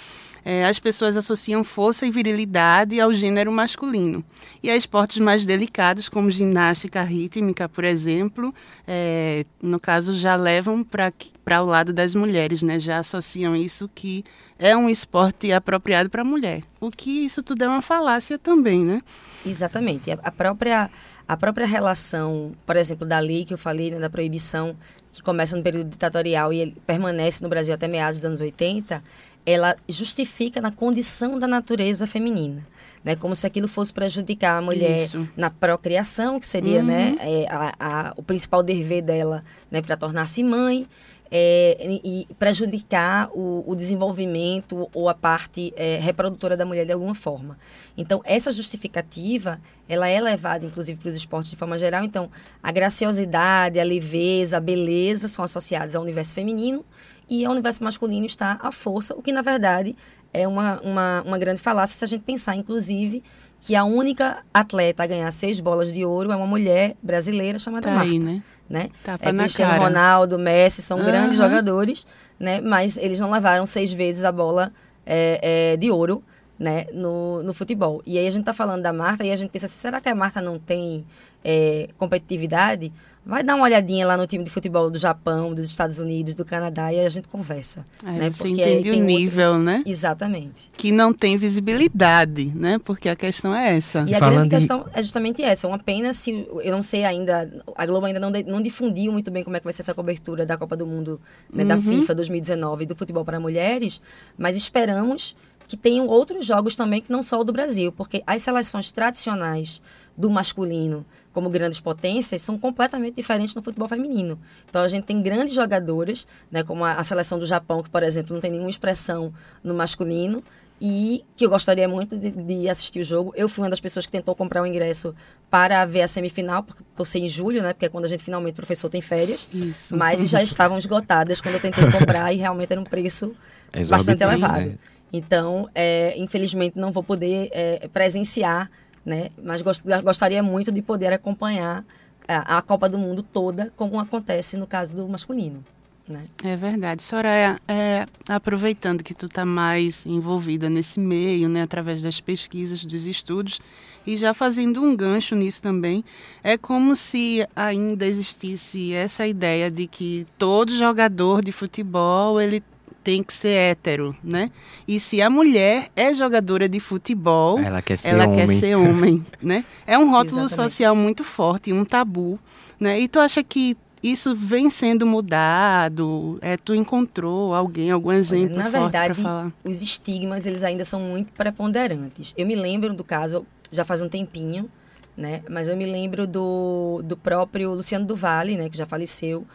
É, 0.50 0.64
as 0.64 0.80
pessoas 0.80 1.18
associam 1.18 1.62
força 1.62 2.06
e 2.06 2.10
virilidade 2.10 3.02
ao 3.02 3.12
gênero 3.12 3.52
masculino. 3.52 4.24
E 4.64 4.70
a 4.70 4.78
esportes 4.78 5.18
mais 5.18 5.46
delicados, 5.46 6.08
como 6.08 6.32
ginástica 6.32 7.04
rítmica, 7.04 7.68
por 7.68 7.84
exemplo, 7.84 8.56
é, 8.88 9.46
no 9.62 9.78
caso 9.78 10.16
já 10.16 10.38
levam 10.38 10.86
para 10.86 11.62
o 11.62 11.66
lado 11.66 11.92
das 11.92 12.16
mulheres, 12.16 12.62
né? 12.62 12.80
já 12.80 13.00
associam 13.00 13.58
isso 13.58 13.90
que 13.94 14.24
é 14.58 14.74
um 14.74 14.90
esporte 14.90 15.52
apropriado 15.52 16.10
para 16.10 16.24
mulher. 16.24 16.64
O 16.80 16.90
que 16.92 17.26
isso 17.26 17.44
tudo 17.44 17.66
é 17.66 17.68
uma 17.68 17.82
falácia 17.82 18.40
também, 18.40 18.86
né? 18.86 19.02
Exatamente. 19.46 20.12
A 20.12 20.32
própria, 20.32 20.90
a 21.28 21.36
própria 21.36 21.68
relação, 21.68 22.54
por 22.66 22.78
exemplo, 22.78 23.06
da 23.06 23.20
lei 23.20 23.44
que 23.44 23.54
eu 23.54 23.58
falei, 23.58 23.92
né, 23.92 24.00
da 24.00 24.10
proibição, 24.10 24.78
que 25.12 25.22
começa 25.22 25.58
no 25.58 25.64
período 25.64 25.90
ditatorial 25.90 26.54
e 26.54 26.72
permanece 26.86 27.44
no 27.44 27.50
Brasil 27.50 27.74
até 27.74 27.88
meados 27.88 28.20
dos 28.20 28.26
anos 28.26 28.40
80, 28.40 29.04
ela 29.48 29.78
justifica 29.88 30.60
na 30.60 30.72
condição 30.72 31.40
da 31.40 31.48
natureza 31.48 32.06
feminina. 32.06 32.68
Né, 33.04 33.16
como 33.16 33.34
se 33.34 33.48
aquilo 33.48 33.70
fosse 33.70 33.94
prejudicar 33.94 34.58
a 34.58 34.62
mulher 34.62 34.98
Isso. 34.98 35.30
na 35.38 35.50
procriação, 35.50 36.42
que 36.42 36.48
seria 36.48 36.84
né, 36.84 37.12
uhum. 37.12 37.16
né, 37.16 37.18
é, 37.22 37.48
a, 37.50 37.74
a, 37.80 38.14
o 38.18 38.24
principal 38.24 38.62
dever 38.62 39.02
dela 39.02 39.46
né, 39.72 39.82
para 39.82 39.96
tornar-se 39.96 40.44
mãe, 40.44 40.86
é, 41.32 42.00
e 42.04 42.28
prejudicar 42.40 43.30
o, 43.34 43.64
o, 43.66 43.76
desenvolvimento 43.76 44.90
ou 44.94 45.10
a 45.10 45.14
parte 45.14 45.74
é, 45.76 46.00
reprodutora 46.00 46.58
da 46.58 46.66
mulher 46.66 46.86
de 46.86 46.92
alguma 46.92 47.16
forma. 47.16 47.58
Então, 47.98 48.22
essa 48.26 48.52
justificativa, 48.52 49.60
ela 49.88 50.08
é 50.08 50.20
levada, 50.20 50.66
inclusive, 50.66 51.00
para 51.00 51.10
os 51.10 51.16
esportes 51.16 51.52
de 51.52 51.58
forma 51.58 51.78
geral. 51.78 52.04
Então, 52.04 52.30
a 52.62 52.72
graciosidade, 52.72 53.80
a 53.80 53.84
leveza, 53.84 54.58
a 54.58 54.62
beleza 54.62 55.28
são 55.28 55.44
associadas 55.44 55.96
ao 55.96 56.04
universo 56.04 56.34
feminino 56.34 56.84
e 57.30 57.46
ao 57.46 57.52
universo 57.52 57.84
masculino 57.84 58.26
está 58.26 58.58
a 58.62 58.72
força, 58.72 59.14
o 59.16 59.22
que 59.22 59.32
na 59.32 59.42
verdade 59.42 59.96
é 60.34 60.48
uma, 60.48 60.80
uma, 60.82 61.24
uma 61.26 61.38
grande 61.38 61.62
falácia 61.62 61.98
se 61.98 62.06
a 62.06 62.08
gente 62.08 62.24
pensar, 62.24 62.56
inclusive, 62.56 63.24
que 63.62 63.76
a 63.76 63.84
única 63.84 64.44
atleta 64.54 65.04
a 65.04 65.08
ganhar 65.08 65.32
seis 65.32 65.60
bolas 65.60 65.92
de 65.92 66.06
ouro 66.06 66.32
é 66.32 66.36
uma 66.36 66.46
mulher 66.46 66.96
brasileira 67.02 67.58
chamada 67.58 67.90
tá 67.90 67.96
Marta. 67.96 68.10
Aí, 68.10 68.20
né? 68.20 68.44
né? 68.70 68.90
É, 69.22 69.34
Cristiano 69.34 69.72
cara. 69.72 69.84
Ronaldo, 69.84 70.38
Messi 70.38 70.82
são 70.82 71.00
uhum. 71.00 71.06
grandes 71.06 71.38
jogadores, 71.38 72.06
né? 72.40 72.62
Mas 72.62 72.98
eles 72.98 73.20
não 73.20 73.32
levaram 73.32 73.66
seis 73.66 73.92
vezes 73.92 74.24
a 74.24 74.32
bola 74.32 74.72
é, 75.06 75.74
é, 75.74 75.78
de 75.78 75.90
ouro, 75.90 76.24
né? 76.60 76.86
No, 76.94 77.44
no 77.44 77.54
futebol. 77.54 78.02
E 78.06 78.18
aí 78.18 78.28
a 78.28 78.32
gente 78.32 78.42
está 78.42 78.54
falando 78.54 78.82
da 78.82 78.94
Marta 78.94 79.24
e 79.24 79.32
a 79.32 79.36
gente 79.36 79.50
pensa, 79.50 79.66
assim, 79.68 79.80
será 79.80 80.02
que 80.02 80.10
a 80.10 80.16
Marta 80.16 80.42
não 80.42 80.58
tem 80.58 81.06
é, 81.44 81.90
competitividade? 81.98 82.92
Vai 83.28 83.44
dar 83.44 83.56
uma 83.56 83.66
olhadinha 83.66 84.08
lá 84.08 84.16
no 84.16 84.26
time 84.26 84.42
de 84.42 84.50
futebol 84.50 84.90
do 84.90 84.98
Japão, 84.98 85.54
dos 85.54 85.66
Estados 85.66 86.00
Unidos, 86.00 86.34
do 86.34 86.46
Canadá 86.46 86.94
e 86.94 87.00
a 87.02 87.10
gente 87.10 87.28
conversa. 87.28 87.84
Aí 88.02 88.18
né? 88.18 88.32
Você 88.32 88.48
Porque 88.48 88.62
entende 88.62 88.90
o 88.92 89.04
nível, 89.04 89.50
outros... 89.50 89.66
né? 89.66 89.84
Exatamente. 89.86 90.70
Que 90.78 90.94
não 90.94 91.14
tem 91.14 91.38
visibilidade, 91.38 92.54
né? 92.56 92.80
Porque 92.80 93.10
a 93.10 93.18
questão 93.18 93.54
é 93.54 93.76
essa. 93.76 94.06
E 94.08 94.16
a 94.16 94.20
Falando 94.20 94.36
grande 94.36 94.56
questão 94.56 94.86
é 94.94 95.02
justamente 95.02 95.44
essa. 95.44 95.68
É 95.68 95.70
uma 95.70 95.78
pena 95.78 96.14
se, 96.14 96.48
eu 96.64 96.72
não 96.72 96.82
sei 96.82 97.04
ainda, 97.04 97.52
a 97.76 97.86
Globo 97.86 98.06
ainda 98.06 98.20
não, 98.20 98.32
não 98.48 98.62
difundiu 98.62 99.12
muito 99.12 99.30
bem 99.30 99.44
como 99.44 99.58
é 99.58 99.60
que 99.60 99.66
vai 99.66 99.74
ser 99.74 99.82
essa 99.82 99.94
cobertura 99.94 100.46
da 100.46 100.56
Copa 100.56 100.78
do 100.78 100.88
Mundo, 100.88 101.20
né, 101.52 101.64
uhum. 101.64 101.68
da 101.68 101.78
FIFA 101.78 102.16
2019 102.16 102.86
do 102.86 102.96
futebol 102.96 103.26
para 103.26 103.42
mulheres, 103.42 104.02
mas 104.38 104.56
esperamos 104.56 105.36
que 105.68 105.76
tenham 105.76 106.08
outros 106.08 106.46
jogos 106.46 106.76
também 106.76 107.02
que 107.02 107.12
não 107.12 107.22
só 107.22 107.40
o 107.40 107.44
do 107.44 107.52
Brasil, 107.52 107.92
porque 107.92 108.24
as 108.26 108.42
seleções 108.42 108.92
tradicionais 108.92 109.82
do 110.16 110.30
masculino 110.30 111.06
como 111.32 111.50
grandes 111.50 111.80
potências 111.80 112.42
são 112.42 112.58
completamente 112.58 113.16
diferentes 113.16 113.54
no 113.54 113.62
futebol 113.62 113.88
feminino. 113.88 114.40
Então 114.68 114.82
a 114.82 114.88
gente 114.88 115.04
tem 115.04 115.22
grandes 115.22 115.54
jogadoras, 115.54 116.26
né, 116.50 116.64
como 116.64 116.84
a, 116.84 116.94
a 116.94 117.04
seleção 117.04 117.38
do 117.38 117.46
Japão, 117.46 117.84
que 117.84 117.90
por 117.90 118.02
exemplo 118.02 118.34
não 118.34 118.42
tem 118.42 118.50
nenhuma 118.50 118.70
expressão 118.70 119.32
no 119.64 119.74
masculino, 119.74 120.44
e 120.80 121.24
que 121.36 121.46
eu 121.46 121.50
gostaria 121.50 121.88
muito 121.88 122.16
de, 122.16 122.30
de, 122.30 122.70
assistir 122.70 123.00
o 123.00 123.04
jogo. 123.04 123.34
Eu 123.36 123.50
fui 123.50 123.64
uma 123.64 123.70
das 123.70 123.80
pessoas 123.80 124.06
que 124.06 124.12
tentou 124.12 124.36
comprar 124.36 124.62
o 124.62 124.64
um 124.64 124.68
ingresso 124.68 125.14
para 125.50 125.84
ver 125.86 126.04
a 126.04 126.08
semifinal, 126.08 126.62
por, 126.62 126.76
por, 126.96 127.08
ser 127.08 127.20
em 127.20 127.30
julho, 127.30 127.64
né? 127.64 127.74
Porque 127.74 127.88
é 127.88 127.90
quando 127.90 128.06
a 128.06 128.08
gente 128.08 128.24
finalmente, 128.24 128.54
o 128.54 128.56
professor 128.58 128.88
tem 128.88 129.02
férias. 129.02 129.50
Isso. 129.52 129.98
Mas 129.98 130.30
já 130.30 130.42
estavam 130.44 130.78
esgotadas 130.78 131.42
quando 131.42 131.56
eu 131.56 131.60
tentei 131.60 131.84
comprar 131.92 132.32
e 132.32 132.38
realmente 132.38 132.72
era 132.72 132.80
um 132.80 132.84
preço 132.84 133.36
é 133.74 133.84
bastante 133.86 134.22
elevado. 134.24 134.66
Né? 134.66 134.78
Então, 135.12 135.70
é, 135.74 136.18
infelizmente, 136.18 136.78
não 136.78 136.92
vou 136.92 137.04
poder 137.04 137.50
é, 137.52 137.88
presenciar 137.88 138.70
né? 139.08 139.30
Mas 139.42 139.62
gost, 139.62 139.82
gostaria 140.04 140.44
muito 140.44 140.70
de 140.70 140.82
poder 140.82 141.14
acompanhar 141.14 141.86
a, 142.28 142.58
a, 142.58 142.62
Copa 142.62 142.90
do 142.90 143.00
Mundo 143.00 143.24
toda, 143.24 143.72
como 143.78 143.98
acontece 143.98 144.58
no 144.58 144.68
caso 144.68 144.94
do 144.94 145.08
masculino. 145.08 145.64
Né? 146.06 146.22
É 146.44 146.58
verdade. 146.58 147.02
Soraya, 147.04 147.58
é, 147.70 148.06
aproveitando 148.28 149.04
que 149.04 149.14
tu 149.14 149.28
está 149.28 149.46
mais 149.46 150.06
envolvida 150.06 150.70
nesse 150.70 151.00
meio, 151.00 151.48
né, 151.48 151.62
através 151.62 152.02
das 152.02 152.20
pesquisas, 152.20 152.86
dos 152.86 153.06
estudos, 153.06 153.62
e 154.06 154.18
já 154.18 154.34
fazendo 154.34 154.82
um 154.82 154.96
gancho 154.96 155.36
nisso 155.36 155.62
também, 155.62 156.04
é 156.44 156.58
como 156.58 156.94
se 156.94 157.48
ainda 157.56 158.06
existisse 158.06 158.94
essa 158.94 159.26
ideia 159.26 159.72
de 159.72 159.88
que 159.88 160.28
todo 160.38 160.76
jogador 160.76 161.42
de 161.42 161.54
futebol 161.54 162.42
ele 162.42 162.62
tem 163.08 163.24
que 163.24 163.34
ser 163.34 163.54
hétero, 163.72 164.14
né? 164.22 164.52
E 164.86 165.00
se 165.00 165.22
a 165.22 165.30
mulher 165.30 165.88
é 165.96 166.14
jogadora 166.14 166.68
de 166.68 166.78
futebol, 166.82 167.58
Ela 167.58 167.82
quer 167.82 167.96
ser 167.98 168.10
ela 168.10 168.26
homem. 168.26 168.36
quer 168.36 168.54
ser 168.54 168.76
homem, 168.76 169.26
né? 169.42 169.64
É 169.86 169.98
um 169.98 170.12
rótulo 170.12 170.42
Exatamente. 170.42 170.72
social 170.74 170.94
muito 170.94 171.24
forte, 171.24 171.72
um 171.72 171.86
tabu, 171.86 172.38
né? 172.78 173.00
E 173.00 173.08
tu 173.08 173.18
acha 173.18 173.42
que 173.42 173.78
isso 174.04 174.36
vem 174.36 174.70
sendo 174.70 175.06
mudado? 175.06 176.38
É, 176.42 176.58
tu 176.58 176.76
encontrou 176.76 177.56
alguém, 177.56 177.92
algum 177.92 178.12
exemplo 178.12 178.58
na 178.58 178.64
forte 178.64 178.72
para 178.72 178.82
verdade, 178.82 179.22
falar? 179.22 179.54
os 179.64 179.82
estigmas 179.82 180.46
eles 180.46 180.62
ainda 180.62 180.84
são 180.84 181.00
muito 181.00 181.32
preponderantes. 181.32 182.34
Eu 182.38 182.46
me 182.46 182.58
lembro 182.58 182.94
do 182.94 183.06
caso, 183.06 183.46
já 183.72 183.86
faz 183.86 184.02
um 184.02 184.10
tempinho, 184.10 184.70
né? 185.16 185.44
Mas 185.50 185.70
eu 185.70 185.78
me 185.78 185.86
lembro 185.86 186.28
do, 186.28 187.02
do 187.06 187.16
próprio 187.16 187.72
Luciano 187.74 188.06
Duvalli, 188.06 188.58
né? 188.58 188.70
Que 188.70 188.78
já 188.78 188.86
faleceu, 188.86 189.48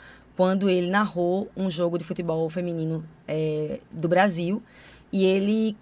quando 0.43 0.69
ele 0.69 0.89
narrou 0.89 1.49
um 1.57 1.71
jogo 1.71 1.97
de 1.97 2.03
futebol 2.03 2.51
feminino 2.51 3.05
é, 3.29 3.79
do 3.93 4.09
Brasil 4.09 4.61
e 5.13 5.25
ele 5.25 5.77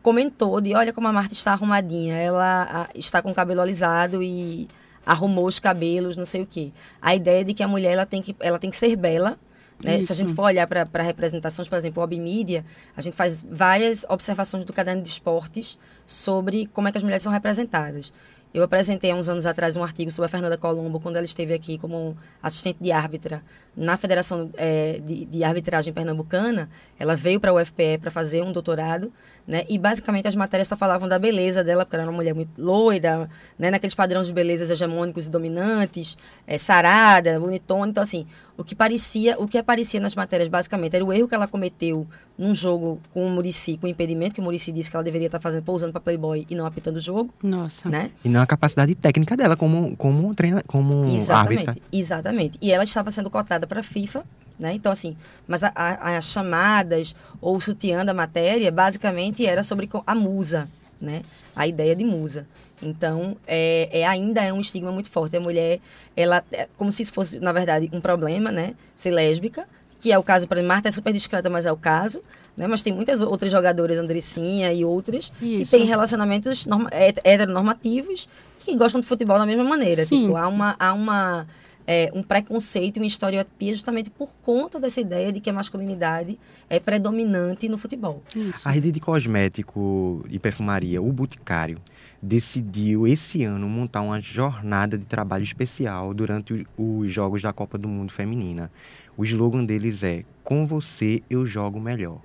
comentou 0.00 0.60
de 0.60 0.76
olha 0.76 0.92
como 0.92 1.08
a 1.08 1.12
Marta 1.12 1.32
está 1.32 1.50
arrumadinha, 1.50 2.14
ela 2.14 2.68
a, 2.70 2.88
está 2.96 3.20
com 3.20 3.32
o 3.32 3.34
cabelo 3.34 3.60
alisado 3.60 4.22
e 4.22 4.68
arrumou 5.04 5.44
os 5.44 5.58
cabelos, 5.58 6.16
não 6.16 6.24
sei 6.24 6.42
o 6.42 6.46
quê. 6.46 6.70
A 7.02 7.16
ideia 7.16 7.44
de 7.44 7.52
que 7.52 7.64
a 7.64 7.66
mulher 7.66 7.94
ela 7.94 8.06
tem 8.06 8.22
que, 8.22 8.36
ela 8.38 8.60
tem 8.60 8.70
que 8.70 8.76
ser 8.76 8.94
bela, 8.94 9.36
né? 9.82 10.00
Se 10.02 10.12
a 10.12 10.14
gente 10.14 10.32
for 10.34 10.44
olhar 10.44 10.68
para 10.68 11.02
representações, 11.02 11.66
por 11.66 11.76
exemplo, 11.76 12.00
o 12.00 12.04
Obmídia, 12.04 12.64
a 12.96 13.00
gente 13.00 13.16
faz 13.16 13.44
várias 13.50 14.06
observações 14.08 14.64
do 14.64 14.72
caderno 14.72 15.02
de 15.02 15.08
esportes 15.08 15.80
sobre 16.06 16.66
como 16.66 16.86
é 16.86 16.92
que 16.92 16.98
as 16.98 17.02
mulheres 17.02 17.24
são 17.24 17.32
representadas. 17.32 18.12
Eu 18.56 18.62
apresentei 18.62 19.10
há 19.10 19.14
uns 19.14 19.28
anos 19.28 19.44
atrás 19.44 19.76
um 19.76 19.82
artigo 19.82 20.10
sobre 20.10 20.24
a 20.24 20.28
Fernanda 20.30 20.56
Colombo, 20.56 20.98
quando 20.98 21.16
ela 21.16 21.26
esteve 21.26 21.52
aqui 21.52 21.76
como 21.76 22.16
assistente 22.42 22.78
de 22.80 22.90
árbitra 22.90 23.42
na 23.76 23.98
Federação 23.98 24.50
eh, 24.56 24.98
de, 25.04 25.26
de 25.26 25.44
Arbitragem 25.44 25.92
Pernambucana. 25.92 26.66
Ela 26.98 27.14
veio 27.14 27.38
para 27.38 27.50
a 27.50 27.54
UFPE 27.54 27.98
para 28.00 28.10
fazer 28.10 28.40
um 28.40 28.52
doutorado, 28.52 29.12
né? 29.46 29.66
E 29.68 29.76
basicamente 29.76 30.26
as 30.26 30.34
matérias 30.34 30.68
só 30.68 30.74
falavam 30.74 31.06
da 31.06 31.18
beleza 31.18 31.62
dela, 31.62 31.84
porque 31.84 31.96
ela 31.96 32.04
era 32.04 32.10
uma 32.10 32.16
mulher 32.16 32.34
muito 32.34 32.58
loira, 32.58 33.28
né? 33.58 33.70
Naqueles 33.70 33.94
padrões 33.94 34.26
de 34.26 34.32
belezas 34.32 34.70
hegemônicos 34.70 35.26
e 35.26 35.30
dominantes, 35.30 36.16
eh, 36.46 36.56
sarada, 36.56 37.38
bonitona. 37.38 37.90
Então, 37.90 38.02
assim, 38.02 38.26
o 38.58 38.64
que 38.64 38.74
parecia, 38.74 39.38
o 39.38 39.46
que 39.46 39.58
aparecia 39.58 40.00
nas 40.00 40.14
matérias 40.14 40.48
basicamente 40.48 40.96
era 40.96 41.04
o 41.04 41.12
erro 41.12 41.28
que 41.28 41.34
ela 41.34 41.46
cometeu 41.46 42.06
num 42.38 42.54
jogo 42.54 43.00
com 43.12 43.26
o 43.26 43.30
Murici, 43.30 43.76
com 43.76 43.86
o 43.86 43.90
impedimento 43.90 44.34
que 44.34 44.40
o 44.40 44.44
Murici 44.44 44.72
disse 44.72 44.90
que 44.90 44.96
ela 44.96 45.04
deveria 45.04 45.26
estar 45.26 45.40
fazendo, 45.40 45.62
pousando 45.62 45.92
para 45.92 46.00
Playboy 46.00 46.46
e 46.48 46.54
não 46.54 46.64
apitando 46.66 46.96
o 46.96 47.00
jogo, 47.00 47.32
Nossa. 47.42 47.88
né? 47.88 48.10
E 48.24 48.28
não 48.28 48.40
a 48.40 48.46
capacidade 48.46 48.94
técnica 48.94 49.36
dela 49.36 49.56
como, 49.56 49.94
como, 49.96 50.34
treina, 50.34 50.62
como 50.66 51.14
Exatamente, 51.14 51.68
árbitra. 51.68 51.82
exatamente. 51.92 52.58
E 52.60 52.72
ela 52.72 52.84
estava 52.84 53.10
sendo 53.10 53.28
cotada 53.30 53.66
para 53.66 53.80
a 53.80 53.82
FIFA, 53.82 54.24
né? 54.58 54.72
Então, 54.72 54.90
assim, 54.90 55.16
mas 55.46 55.62
a- 55.62 55.72
a- 55.74 56.16
as 56.16 56.24
chamadas 56.26 57.14
ou 57.40 57.56
o 57.56 57.60
sutiã 57.60 58.04
da 58.04 58.14
matéria, 58.14 58.72
basicamente, 58.72 59.44
era 59.46 59.62
sobre 59.62 59.88
a 60.06 60.14
musa, 60.14 60.66
né? 61.00 61.22
A 61.54 61.66
ideia 61.66 61.94
de 61.94 62.04
musa. 62.04 62.46
Então, 62.82 63.36
é, 63.46 63.88
é 64.00 64.06
ainda 64.06 64.42
é 64.42 64.52
um 64.52 64.60
estigma 64.60 64.92
muito 64.92 65.10
forte. 65.10 65.36
A 65.36 65.40
mulher, 65.40 65.80
ela, 66.16 66.44
é 66.52 66.68
como 66.76 66.90
se 66.92 67.02
isso 67.02 67.12
fosse, 67.12 67.38
na 67.40 67.52
verdade, 67.52 67.88
um 67.92 68.00
problema, 68.00 68.50
né? 68.52 68.74
Ser 68.94 69.10
lésbica, 69.10 69.66
que 69.98 70.12
é 70.12 70.18
o 70.18 70.22
caso, 70.22 70.46
exemplo, 70.50 70.62
Marta 70.68 70.88
é 70.88 70.92
super 70.92 71.12
discreta, 71.12 71.48
mas 71.48 71.64
é 71.64 71.72
o 71.72 71.76
caso, 71.76 72.22
né? 72.56 72.66
Mas 72.66 72.82
tem 72.82 72.92
muitas 72.92 73.20
outras 73.22 73.50
jogadoras, 73.50 73.98
Andressinha 73.98 74.72
e 74.72 74.84
outras, 74.84 75.32
Isso. 75.40 75.70
que 75.70 75.78
têm 75.78 75.86
relacionamentos 75.86 76.66
norma- 76.66 76.90
het- 76.92 77.20
heteronormativos 77.24 78.28
que 78.60 78.76
gostam 78.76 79.00
de 79.00 79.06
futebol 79.06 79.38
da 79.38 79.46
mesma 79.46 79.64
maneira. 79.64 80.04
Sim. 80.04 80.22
Tipo, 80.24 80.36
há 80.36 80.46
uma, 80.48 80.76
há 80.78 80.92
uma, 80.92 81.46
é, 81.86 82.10
um 82.12 82.22
preconceito 82.22 82.96
e 82.96 83.00
uma 83.00 83.06
estereotipia 83.06 83.72
justamente 83.72 84.10
por 84.10 84.30
conta 84.42 84.80
dessa 84.80 85.00
ideia 85.00 85.32
de 85.32 85.40
que 85.40 85.48
a 85.48 85.52
masculinidade 85.52 86.38
é 86.68 86.80
predominante 86.80 87.68
no 87.68 87.78
futebol. 87.78 88.22
Isso. 88.34 88.66
A 88.68 88.70
rede 88.70 88.90
de 88.90 88.98
cosmético 88.98 90.24
e 90.28 90.38
perfumaria, 90.38 91.00
o 91.00 91.12
Boticário, 91.12 91.78
decidiu 92.20 93.06
esse 93.06 93.44
ano 93.44 93.68
montar 93.68 94.00
uma 94.00 94.20
jornada 94.20 94.98
de 94.98 95.06
trabalho 95.06 95.44
especial 95.44 96.12
durante 96.12 96.66
os 96.76 97.12
Jogos 97.12 97.42
da 97.42 97.52
Copa 97.52 97.78
do 97.78 97.88
Mundo 97.88 98.12
Feminina. 98.12 98.70
O 99.16 99.24
slogan 99.24 99.64
deles 99.64 100.02
é 100.02 100.24
Com 100.42 100.66
você 100.66 101.22
eu 101.30 101.46
jogo 101.46 101.80
melhor. 101.80 102.20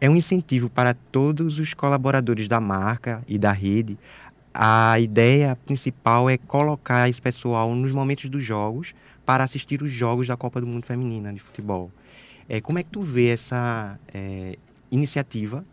É 0.00 0.08
um 0.08 0.16
incentivo 0.16 0.70
para 0.70 0.94
todos 0.94 1.58
os 1.58 1.74
colaboradores 1.74 2.48
da 2.48 2.58
marca 2.58 3.22
e 3.28 3.38
da 3.38 3.52
rede. 3.52 3.98
A 4.52 4.98
ideia 4.98 5.56
principal 5.64 6.28
é 6.28 6.36
colocar 6.36 7.08
esse 7.08 7.22
pessoal 7.22 7.74
nos 7.74 7.92
momentos 7.92 8.28
dos 8.28 8.42
jogos 8.42 8.94
para 9.24 9.44
assistir 9.44 9.80
os 9.80 9.90
jogos 9.90 10.26
da 10.26 10.36
Copa 10.36 10.60
do 10.60 10.66
Mundo 10.66 10.84
Feminina 10.84 11.32
de 11.32 11.38
futebol. 11.38 11.90
É, 12.48 12.60
como 12.60 12.78
é 12.78 12.82
que 12.82 12.90
tu 12.90 13.00
vê 13.00 13.28
essa 13.28 13.98
é, 14.12 14.58
iniciativa 14.90 15.64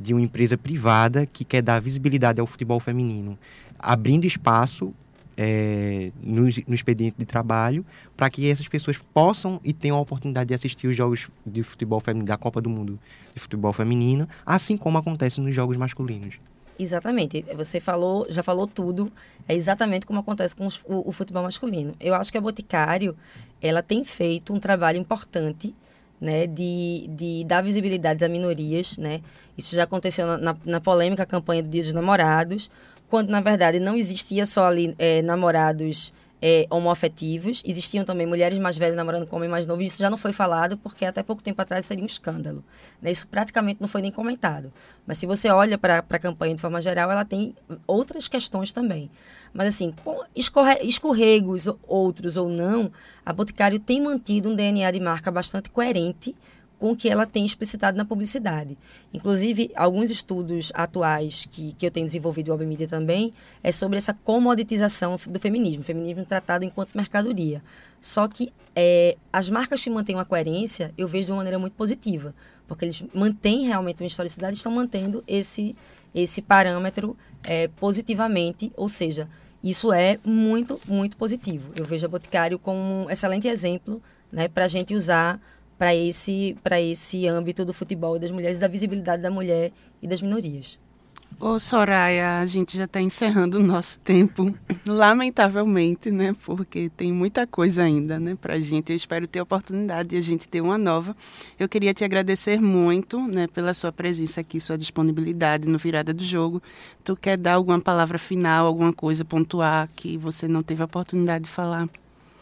de 0.00 0.14
uma 0.14 0.22
empresa 0.22 0.56
privada 0.56 1.26
que 1.26 1.44
quer 1.44 1.60
dar 1.60 1.78
visibilidade 1.80 2.40
ao 2.40 2.46
futebol 2.46 2.80
feminino, 2.80 3.38
abrindo 3.78 4.24
espaço 4.24 4.94
é, 5.36 6.10
no, 6.22 6.44
no 6.44 6.74
expediente 6.74 7.16
de 7.18 7.26
trabalho 7.26 7.84
para 8.16 8.30
que 8.30 8.48
essas 8.48 8.66
pessoas 8.66 8.98
possam 9.12 9.60
e 9.62 9.74
tenham 9.74 9.96
a 9.96 10.00
oportunidade 10.00 10.48
de 10.48 10.54
assistir 10.54 10.86
os 10.86 10.96
jogos 10.96 11.28
de 11.44 11.62
futebol 11.62 12.00
feminino 12.00 12.26
da 12.26 12.38
Copa 12.38 12.62
do 12.62 12.70
Mundo 12.70 12.98
de 13.34 13.40
futebol 13.40 13.72
feminino, 13.74 14.26
assim 14.44 14.76
como 14.76 14.96
acontece 14.96 15.38
nos 15.38 15.54
jogos 15.54 15.76
masculinos. 15.76 16.38
Exatamente. 16.78 17.44
Você 17.54 17.80
falou, 17.80 18.26
já 18.28 18.42
falou 18.42 18.66
tudo. 18.66 19.12
É 19.48 19.54
exatamente 19.54 20.06
como 20.06 20.18
acontece 20.20 20.56
com 20.56 20.66
os- 20.66 20.82
o, 20.86 21.08
o 21.08 21.12
futebol 21.12 21.42
masculino. 21.42 21.94
Eu 22.00 22.14
acho 22.14 22.32
que 22.32 22.38
a 22.38 22.40
Boticário, 22.40 23.16
ela 23.60 23.82
tem 23.82 24.02
feito 24.04 24.52
um 24.52 24.58
trabalho 24.58 24.98
importante, 24.98 25.74
né, 26.20 26.46
de, 26.46 27.06
de 27.10 27.44
dar 27.44 27.62
visibilidade 27.62 28.24
a 28.24 28.28
minorias, 28.28 28.96
né? 28.96 29.20
Isso 29.58 29.74
já 29.74 29.82
aconteceu 29.84 30.24
na, 30.26 30.38
na, 30.38 30.56
na 30.64 30.80
polêmica 30.80 31.26
campanha 31.26 31.62
do 31.62 31.68
Dia 31.68 31.82
dos 31.82 31.92
Namorados, 31.92 32.70
quando 33.08 33.28
na 33.28 33.40
verdade 33.40 33.80
não 33.80 33.96
existia 33.96 34.46
só 34.46 34.66
ali 34.66 34.94
eh, 34.98 35.20
namorados 35.22 36.12
eh, 36.44 36.66
homoafetivos, 36.68 37.62
existiam 37.64 38.04
também 38.04 38.26
mulheres 38.26 38.58
mais 38.58 38.76
velhas 38.76 38.96
namorando 38.96 39.26
com 39.28 39.36
homem 39.36 39.48
mais 39.48 39.64
novo. 39.64 39.80
e 39.80 39.84
Isso 39.86 39.98
já 39.98 40.10
não 40.10 40.16
foi 40.18 40.32
falado 40.32 40.76
porque 40.76 41.04
até 41.04 41.22
pouco 41.22 41.40
tempo 41.42 41.62
atrás 41.62 41.86
seria 41.86 42.02
um 42.02 42.06
escândalo. 42.06 42.64
Né? 43.00 43.12
Isso 43.12 43.28
praticamente 43.28 43.80
não 43.80 43.86
foi 43.88 44.02
nem 44.02 44.10
comentado. 44.10 44.72
Mas 45.06 45.18
se 45.18 45.26
você 45.26 45.48
olha 45.50 45.78
para 45.78 45.98
a 45.98 46.18
campanha 46.18 46.54
de 46.56 46.60
forma 46.60 46.80
geral, 46.80 47.10
ela 47.12 47.24
tem 47.24 47.54
outras 47.86 48.26
questões 48.26 48.72
também. 48.72 49.08
Mas 49.54 49.68
assim, 49.68 49.92
com 50.04 50.20
escorre- 50.34 50.80
escorregos 50.82 51.68
outros 51.86 52.36
ou 52.36 52.48
não, 52.48 52.90
a 53.24 53.32
Boticário 53.32 53.78
tem 53.78 54.00
mantido 54.02 54.50
um 54.50 54.54
DNA 54.56 54.90
de 54.90 54.98
marca 55.00 55.30
bastante 55.30 55.70
coerente 55.70 56.34
com 56.82 56.90
o 56.90 56.96
que 56.96 57.08
ela 57.08 57.24
tem 57.24 57.44
explicitado 57.44 57.96
na 57.96 58.04
publicidade. 58.04 58.76
Inclusive, 59.14 59.70
alguns 59.76 60.10
estudos 60.10 60.72
atuais 60.74 61.46
que, 61.48 61.72
que 61.74 61.86
eu 61.86 61.92
tenho 61.92 62.04
desenvolvido 62.04 62.50
em 62.50 62.54
Obmídia 62.54 62.88
também 62.88 63.32
é 63.62 63.70
sobre 63.70 63.98
essa 63.98 64.12
comoditização 64.12 65.14
do 65.28 65.38
feminismo, 65.38 65.84
feminismo 65.84 66.24
tratado 66.24 66.64
enquanto 66.64 66.90
mercadoria. 66.92 67.62
Só 68.00 68.26
que 68.26 68.52
é, 68.74 69.16
as 69.32 69.48
marcas 69.48 69.80
que 69.80 69.88
mantêm 69.88 70.16
uma 70.16 70.24
coerência, 70.24 70.92
eu 70.98 71.06
vejo 71.06 71.26
de 71.26 71.30
uma 71.30 71.36
maneira 71.36 71.56
muito 71.56 71.74
positiva, 71.74 72.34
porque 72.66 72.86
eles 72.86 73.04
mantêm 73.14 73.64
realmente 73.64 74.02
uma 74.02 74.08
historicidade, 74.08 74.56
estão 74.56 74.72
mantendo 74.72 75.22
esse, 75.28 75.76
esse 76.12 76.42
parâmetro 76.42 77.16
é, 77.44 77.68
positivamente, 77.68 78.72
ou 78.76 78.88
seja, 78.88 79.28
isso 79.62 79.92
é 79.92 80.18
muito, 80.24 80.80
muito 80.88 81.16
positivo. 81.16 81.70
Eu 81.76 81.84
vejo 81.84 82.06
a 82.06 82.08
Boticário 82.08 82.58
como 82.58 83.04
um 83.04 83.08
excelente 83.08 83.46
exemplo 83.46 84.02
né, 84.32 84.48
para 84.48 84.64
a 84.64 84.68
gente 84.68 84.96
usar 84.96 85.40
para 85.82 85.96
esse, 85.96 86.56
para 86.62 86.80
esse 86.80 87.26
âmbito 87.26 87.64
do 87.64 87.72
futebol 87.72 88.16
das 88.16 88.30
mulheres, 88.30 88.56
da 88.56 88.68
visibilidade 88.68 89.20
da 89.20 89.32
mulher 89.32 89.72
e 90.00 90.06
das 90.06 90.22
minorias. 90.22 90.78
Ô 91.40 91.58
Soraya, 91.58 92.38
a 92.38 92.46
gente 92.46 92.78
já 92.78 92.84
está 92.84 93.00
encerrando 93.00 93.58
o 93.58 93.62
nosso 93.64 93.98
tempo, 93.98 94.54
lamentavelmente, 94.86 96.08
né? 96.12 96.36
Porque 96.44 96.88
tem 96.90 97.12
muita 97.12 97.48
coisa 97.48 97.82
ainda, 97.82 98.20
né, 98.20 98.36
pra 98.40 98.60
gente. 98.60 98.92
Eu 98.92 98.96
espero 98.96 99.26
ter 99.26 99.40
a 99.40 99.42
oportunidade 99.42 100.10
de 100.10 100.16
a 100.16 100.20
gente 100.20 100.46
ter 100.46 100.60
uma 100.60 100.78
nova. 100.78 101.16
Eu 101.58 101.68
queria 101.68 101.92
te 101.92 102.04
agradecer 102.04 102.60
muito, 102.60 103.20
né, 103.20 103.48
pela 103.48 103.74
sua 103.74 103.90
presença 103.90 104.40
aqui, 104.40 104.60
sua 104.60 104.78
disponibilidade 104.78 105.66
no 105.66 105.78
Virada 105.78 106.14
do 106.14 106.22
Jogo. 106.22 106.62
Tu 107.02 107.16
quer 107.16 107.36
dar 107.36 107.54
alguma 107.54 107.80
palavra 107.80 108.20
final, 108.20 108.66
alguma 108.66 108.92
coisa 108.92 109.24
pontuar 109.24 109.88
que 109.96 110.16
você 110.16 110.46
não 110.46 110.62
teve 110.62 110.80
a 110.80 110.84
oportunidade 110.84 111.46
de 111.46 111.50
falar? 111.50 111.88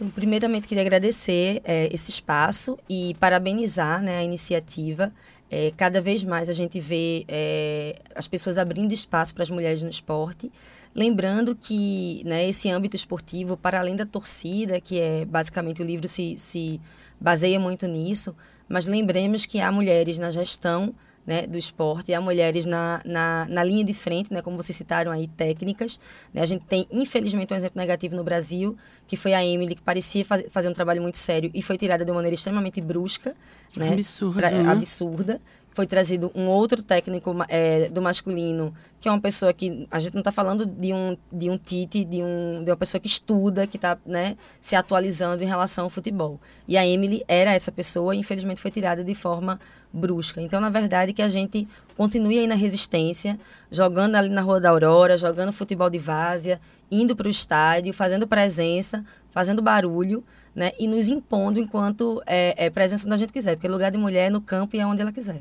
Eu, 0.00 0.08
primeiramente, 0.08 0.66
queria 0.66 0.82
agradecer 0.82 1.60
eh, 1.62 1.90
esse 1.92 2.10
espaço 2.10 2.78
e 2.88 3.14
parabenizar 3.20 4.02
né, 4.02 4.20
a 4.20 4.24
iniciativa. 4.24 5.12
Eh, 5.50 5.74
cada 5.76 6.00
vez 6.00 6.24
mais 6.24 6.48
a 6.48 6.54
gente 6.54 6.80
vê 6.80 7.26
eh, 7.28 7.96
as 8.14 8.26
pessoas 8.26 8.56
abrindo 8.56 8.94
espaço 8.94 9.34
para 9.34 9.42
as 9.42 9.50
mulheres 9.50 9.82
no 9.82 9.90
esporte. 9.90 10.50
Lembrando 10.94 11.54
que 11.54 12.22
né, 12.24 12.48
esse 12.48 12.70
âmbito 12.70 12.96
esportivo, 12.96 13.58
para 13.58 13.78
além 13.78 13.94
da 13.94 14.06
torcida, 14.06 14.80
que 14.80 14.98
é 14.98 15.26
basicamente 15.26 15.82
o 15.82 15.84
livro 15.84 16.08
se, 16.08 16.34
se 16.38 16.80
baseia 17.20 17.60
muito 17.60 17.86
nisso, 17.86 18.34
mas 18.66 18.86
lembremos 18.86 19.44
que 19.44 19.60
há 19.60 19.70
mulheres 19.70 20.18
na 20.18 20.30
gestão 20.30 20.94
né, 21.26 21.46
do 21.46 21.58
esporte, 21.58 22.12
há 22.12 22.20
mulheres 22.20 22.66
na, 22.66 23.00
na, 23.04 23.46
na, 23.48 23.62
linha 23.62 23.84
de 23.84 23.94
frente, 23.94 24.32
né, 24.32 24.42
como 24.42 24.56
vocês 24.56 24.76
citaram 24.76 25.12
aí, 25.12 25.28
técnicas. 25.28 26.00
Né, 26.32 26.40
a 26.40 26.46
gente 26.46 26.64
tem, 26.64 26.86
infelizmente, 26.90 27.52
um 27.52 27.56
exemplo 27.56 27.80
negativo 27.80 28.16
no 28.16 28.24
Brasil, 28.24 28.76
que 29.06 29.16
foi 29.16 29.34
a 29.34 29.44
Emily, 29.44 29.74
que 29.74 29.82
parecia 29.82 30.24
faz, 30.24 30.44
fazer 30.50 30.68
um 30.68 30.72
trabalho 30.72 31.02
muito 31.02 31.18
sério 31.18 31.50
e 31.54 31.62
foi 31.62 31.76
tirada 31.76 32.04
de 32.04 32.10
uma 32.10 32.16
maneira 32.16 32.34
extremamente 32.34 32.80
brusca. 32.80 33.34
Né, 33.76 33.92
absurda. 33.92 34.40
Pra, 34.40 34.50
né? 34.50 34.70
Absurda 34.70 35.40
foi 35.72 35.86
trazido 35.86 36.30
um 36.34 36.48
outro 36.48 36.82
técnico 36.82 37.34
é, 37.48 37.88
do 37.88 38.02
masculino, 38.02 38.74
que 39.00 39.08
é 39.08 39.12
uma 39.12 39.20
pessoa 39.20 39.52
que 39.52 39.86
a 39.90 39.98
gente 40.00 40.14
não 40.14 40.20
está 40.20 40.32
falando 40.32 40.66
de 40.66 40.92
um 40.92 41.16
de 41.32 41.48
um 41.48 41.56
Tite, 41.56 42.04
de 42.04 42.22
um 42.22 42.62
de 42.64 42.70
uma 42.70 42.76
pessoa 42.76 43.00
que 43.00 43.06
estuda, 43.06 43.66
que 43.66 43.76
está 43.76 43.96
né, 44.04 44.36
se 44.60 44.74
atualizando 44.74 45.42
em 45.42 45.46
relação 45.46 45.84
ao 45.84 45.90
futebol. 45.90 46.40
E 46.66 46.76
a 46.76 46.86
Emily 46.86 47.22
era 47.28 47.54
essa 47.54 47.70
pessoa, 47.70 48.14
e 48.14 48.18
infelizmente 48.18 48.60
foi 48.60 48.70
tirada 48.70 49.04
de 49.04 49.14
forma 49.14 49.60
brusca. 49.92 50.40
Então, 50.40 50.60
na 50.60 50.70
verdade, 50.70 51.12
que 51.12 51.22
a 51.22 51.28
gente 51.28 51.66
continue 51.96 52.38
aí 52.38 52.46
na 52.46 52.54
resistência, 52.54 53.38
jogando 53.70 54.16
ali 54.16 54.28
na 54.28 54.40
Rua 54.40 54.60
da 54.60 54.70
Aurora, 54.70 55.16
jogando 55.16 55.52
futebol 55.52 55.88
de 55.88 55.98
várzea, 55.98 56.60
indo 56.90 57.14
para 57.14 57.28
o 57.28 57.30
estádio, 57.30 57.92
fazendo 57.94 58.26
presença, 58.26 59.04
fazendo 59.30 59.62
barulho, 59.62 60.24
né, 60.54 60.72
e 60.78 60.86
nos 60.86 61.08
impondo 61.08 61.58
enquanto 61.58 62.22
é, 62.26 62.66
é 62.66 62.70
presença 62.70 63.06
onde 63.06 63.14
a 63.14 63.18
gente 63.18 63.32
quiser, 63.32 63.56
porque 63.56 63.68
lugar 63.68 63.90
de 63.90 63.98
mulher 63.98 64.26
é 64.26 64.30
no 64.30 64.40
campo 64.40 64.76
e 64.76 64.80
é 64.80 64.86
onde 64.86 65.00
ela 65.00 65.12
quiser. 65.12 65.40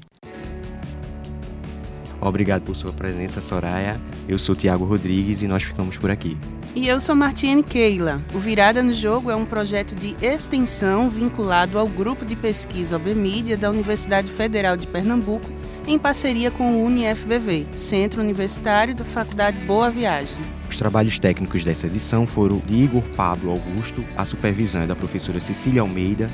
Obrigado 2.22 2.63
por 2.63 2.76
sua 2.76 2.91
presença, 2.91 3.39
Soraya. 3.39 4.00
Eu 4.28 4.38
sou 4.38 4.56
Tiago 4.56 4.84
Rodrigues 4.84 5.41
e 5.41 5.48
nós 5.48 5.63
ficamos 5.63 5.98
por 5.98 6.12
aqui. 6.12 6.38
E 6.76 6.88
eu 6.88 7.00
sou 7.00 7.15
Martiane 7.15 7.63
Keila. 7.63 8.22
O 8.34 8.39
Virada 8.39 8.84
no 8.84 8.93
Jogo 8.93 9.32
é 9.32 9.36
um 9.36 9.45
projeto 9.45 9.95
de 9.95 10.15
extensão 10.22 11.10
vinculado 11.10 11.80
ao 11.80 11.88
grupo 11.88 12.26
de 12.26 12.36
pesquisa 12.36 12.98
OBMídia 12.98 13.58
da 13.58 13.69
Universidade 13.69 14.30
Federal 14.30 14.76
de 14.76 14.86
Pernambuco, 14.86 15.50
em 15.88 15.98
parceria 15.98 16.52
com 16.52 16.76
o 16.76 16.86
UniFBV, 16.86 17.67
Centro 17.76 18.22
Universitário 18.22 18.93
da 18.93 19.06
Faculdade 19.06 19.65
Boa 19.65 19.89
Viagem. 19.89 20.59
Os 20.69 20.77
trabalhos 20.77 21.17
técnicos 21.17 21.63
dessa 21.63 21.88
edição 21.88 22.27
foram 22.27 22.60
de 22.60 22.75
Igor 22.75 23.01
Pablo 23.15 23.51
Augusto, 23.51 24.05
a 24.15 24.23
supervisão 24.23 24.84
é 24.84 24.88
da 24.88 24.95
professora 24.95 25.39
Cecília 25.39 25.82
Almeida, 25.82 26.27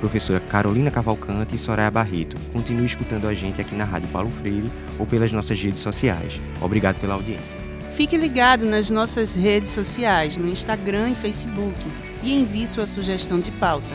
professora 0.00 0.40
Carolina 0.40 0.90
Cavalcante 0.90 1.54
e 1.54 1.58
Soraya 1.58 1.90
Barreto. 1.90 2.34
Continue 2.50 2.86
escutando 2.86 3.28
a 3.28 3.34
gente 3.34 3.60
aqui 3.60 3.74
na 3.74 3.84
Rádio 3.84 4.08
Paulo 4.08 4.30
Freire 4.40 4.72
ou 4.98 5.06
pelas 5.06 5.30
nossas 5.32 5.60
redes 5.60 5.80
sociais. 5.80 6.40
Obrigado 6.62 6.98
pela 6.98 7.12
audiência. 7.12 7.56
Fique 7.90 8.16
ligado 8.16 8.64
nas 8.64 8.88
nossas 8.88 9.34
redes 9.34 9.70
sociais, 9.70 10.38
no 10.38 10.48
Instagram 10.48 11.10
e 11.10 11.14
Facebook, 11.14 11.78
e 12.22 12.32
envie 12.32 12.66
sua 12.66 12.86
sugestão 12.86 13.38
de 13.38 13.50
pauta. 13.52 13.94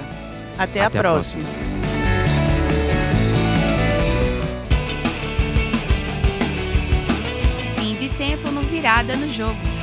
Até, 0.58 0.82
Até 0.82 1.00
a, 1.00 1.02
próxima. 1.02 1.44
A 1.44 1.46
próxima. 1.46 1.80
Fim 7.76 7.96
de 7.96 8.10
tempo 8.10 8.52
no 8.52 8.62
Virada 8.62 9.16
no 9.16 9.28
Jogo. 9.28 9.79